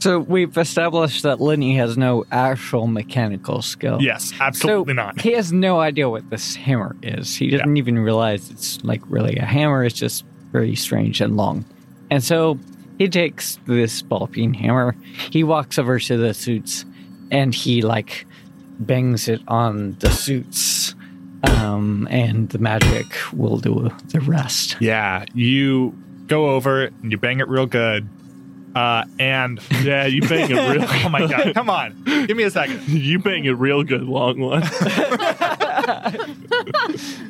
[0.00, 4.02] So we've established that Lenny has no actual mechanical skill.
[4.02, 5.18] yes, absolutely so not.
[5.20, 7.34] He has no idea what this hammer is.
[7.34, 9.82] He doesn't even realize it's like really a hammer.
[9.82, 11.64] It's just very strange and long.
[12.14, 12.60] And so
[12.96, 14.94] he takes this ball peen hammer.
[15.32, 16.84] He walks over to the suits
[17.32, 18.24] and he like
[18.78, 20.94] bangs it on the suits
[21.42, 24.76] Um, and the magic will do the rest.
[24.80, 25.92] Yeah, you
[26.28, 28.08] go over and you bang it real good.
[28.74, 30.84] Uh, and Yeah, you bang it real.
[30.88, 32.80] oh my god, come on, give me a second.
[32.88, 34.62] you bang it real good, long one.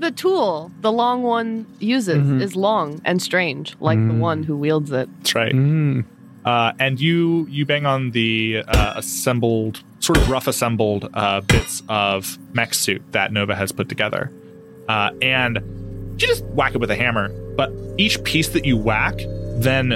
[0.00, 2.42] The tool the long one uses Mhm.
[2.42, 4.18] is long and strange, like the Mm.
[4.18, 5.08] one who wields it.
[5.18, 5.52] That's right.
[5.52, 6.04] Mm.
[6.44, 11.82] Uh, and you you bang on the uh, assembled, sort of rough assembled uh, bits
[11.88, 14.30] of mech suit that Nova has put together,
[14.88, 15.56] uh, and
[16.18, 17.30] you just whack it with a hammer.
[17.56, 19.14] But each piece that you whack,
[19.56, 19.92] then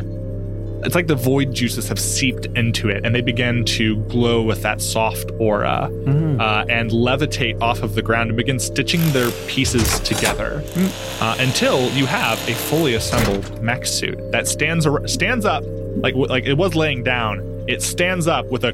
[0.85, 4.63] it's like the void juices have seeped into it, and they begin to glow with
[4.63, 6.41] that soft aura Mm.
[6.41, 10.63] uh, and levitate off of the ground and begin stitching their pieces together
[11.21, 15.63] uh, until you have a fully assembled mech suit that stands ar- stands up
[15.97, 17.41] like like it was laying down.
[17.69, 18.73] It stands up with a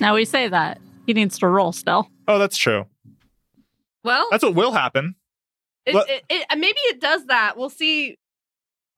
[0.00, 2.10] Now we say that he needs to roll still.
[2.28, 2.86] oh, that's true.
[4.04, 5.16] Well, That's what will happen.
[5.86, 7.56] It, what- it, it, maybe it does that.
[7.56, 8.18] We'll see.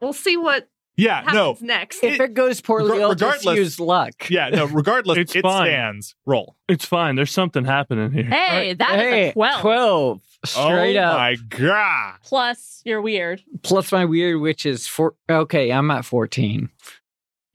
[0.00, 2.04] We'll see what Yeah, no, happens next.
[2.04, 4.30] If it goes poorly, Reg- I'll just regardless- use luck.
[4.30, 4.64] yeah, no.
[4.68, 5.66] Regardless, It's it fine.
[5.66, 6.14] stands.
[6.26, 6.56] Roll.
[6.68, 7.16] it's fine.
[7.16, 8.24] There's something happening here.
[8.24, 9.60] Hey, that is hey, a 12.
[9.60, 10.20] 12.
[10.44, 11.16] Straight oh up.
[11.18, 12.14] my god!
[12.24, 13.42] Plus, you're weird.
[13.64, 15.14] Plus my weird, which is four.
[15.28, 16.68] Okay, I'm at 14.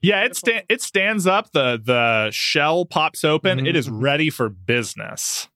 [0.02, 1.50] Yeah, it sta- it stands up.
[1.52, 3.60] the The shell pops open.
[3.60, 3.68] Mhm.
[3.68, 5.48] It is ready for business.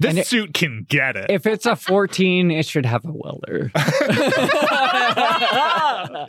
[0.00, 1.26] This And it- suit can get it.
[1.30, 3.72] If it's a 14, it should have a welder.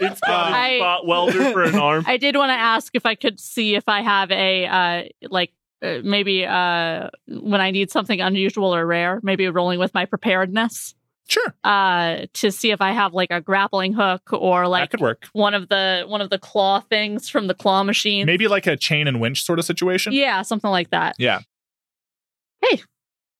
[0.01, 2.03] It's got a I- spot welder for an arm.
[2.07, 5.51] I did want to ask if I could see if I have a uh like
[5.81, 10.95] uh, maybe uh when I need something unusual or rare, maybe rolling with my preparedness
[11.27, 15.01] sure, uh to see if I have like a grappling hook or that like could
[15.01, 15.27] work.
[15.33, 18.25] one of the one of the claw things from the claw machine.
[18.25, 20.13] Maybe like a chain and winch sort of situation.
[20.13, 21.15] Yeah, something like that.
[21.19, 21.39] Yeah.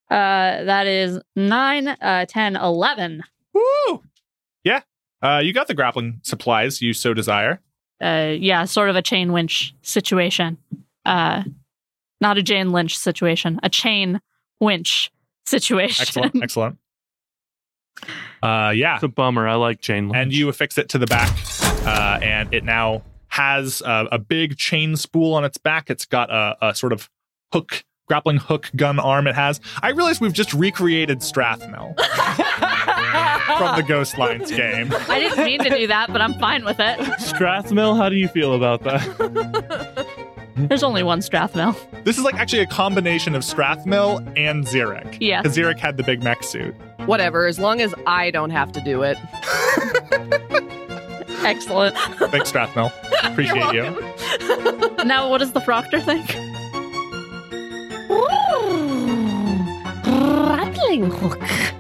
[0.10, 3.24] Uh that is 9 uh 10 11.
[3.54, 4.04] Woo!
[4.64, 4.82] Yeah.
[5.22, 7.62] Uh, you got the grappling supplies you so desire.
[8.04, 10.58] Uh yeah, sort of a chain winch situation.
[11.06, 11.44] Uh
[12.22, 14.20] not a Jane Lynch situation, a chain
[14.60, 15.12] winch
[15.46, 16.02] situation.
[16.02, 16.36] Excellent.
[16.44, 16.78] Excellent.
[18.42, 18.96] Uh, yeah.
[18.96, 19.48] It's a bummer.
[19.48, 20.22] I like Jane Lynch.
[20.22, 21.30] and you affix it to the back,
[21.86, 25.90] uh, and it now has a, a big chain spool on its back.
[25.90, 27.10] It's got a, a sort of
[27.54, 29.28] hook, grappling hook gun arm.
[29.28, 29.62] It has.
[29.82, 31.96] I realize we've just recreated Strathmel
[33.58, 34.92] from the Ghost Lines game.
[35.08, 37.00] I didn't mean to do that, but I'm fine with it.
[37.20, 40.08] Strathmill, how do you feel about that?
[40.56, 41.78] There's only one Strathmill.
[42.04, 45.18] This is like actually a combination of Strathmel and Xeric.
[45.22, 45.42] Yeah.
[45.42, 46.76] Because Xeric had the big mech suit.
[47.06, 49.18] Whatever, as long as I don't have to do it.
[51.46, 51.96] Excellent.
[52.32, 52.92] Thanks, Strathmel.
[53.32, 55.06] Appreciate you.
[55.06, 56.36] Now, what does the Proctor think?
[58.10, 59.66] Ooh,
[60.04, 61.79] grappling hook.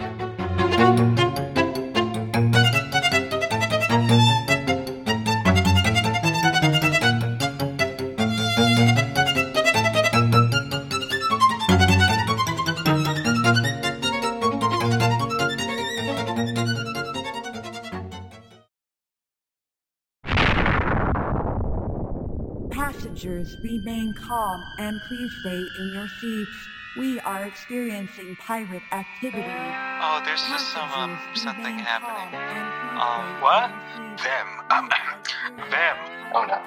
[23.49, 26.51] Passengers, remain calm and please stay in your seats.
[26.97, 29.43] We are experiencing pirate activity.
[29.47, 32.31] Oh, there's just some um something happening.
[32.31, 33.69] calm and please Um, what?
[33.69, 34.23] in your seats.
[34.23, 34.47] Them.
[34.69, 34.89] Um,
[35.69, 35.97] them.
[36.33, 36.63] Oh no.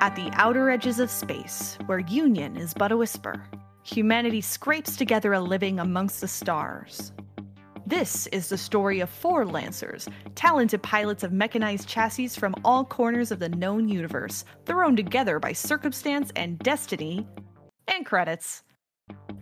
[0.00, 3.42] At the outer edges of space, where union is but a whisper,
[3.82, 7.12] humanity scrapes together a living amongst the stars.
[7.86, 13.30] This is the story of four Lancers, talented pilots of mechanized chassis from all corners
[13.30, 17.26] of the known universe, thrown together by circumstance and destiny,
[17.88, 18.62] and credits.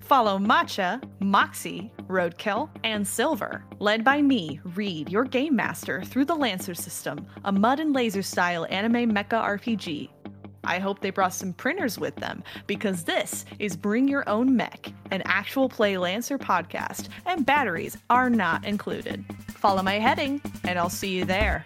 [0.00, 6.34] Follow Matcha, Moxie, Roadkill, and Silver, led by me, Reed, your game master, through the
[6.34, 10.08] Lancer system, a mud and laser style anime mecha RPG.
[10.64, 14.92] I hope they brought some printers with them because this is Bring Your Own Mech,
[15.10, 19.24] an actual play Lancer podcast, and batteries are not included.
[19.48, 21.64] Follow my heading, and I'll see you there.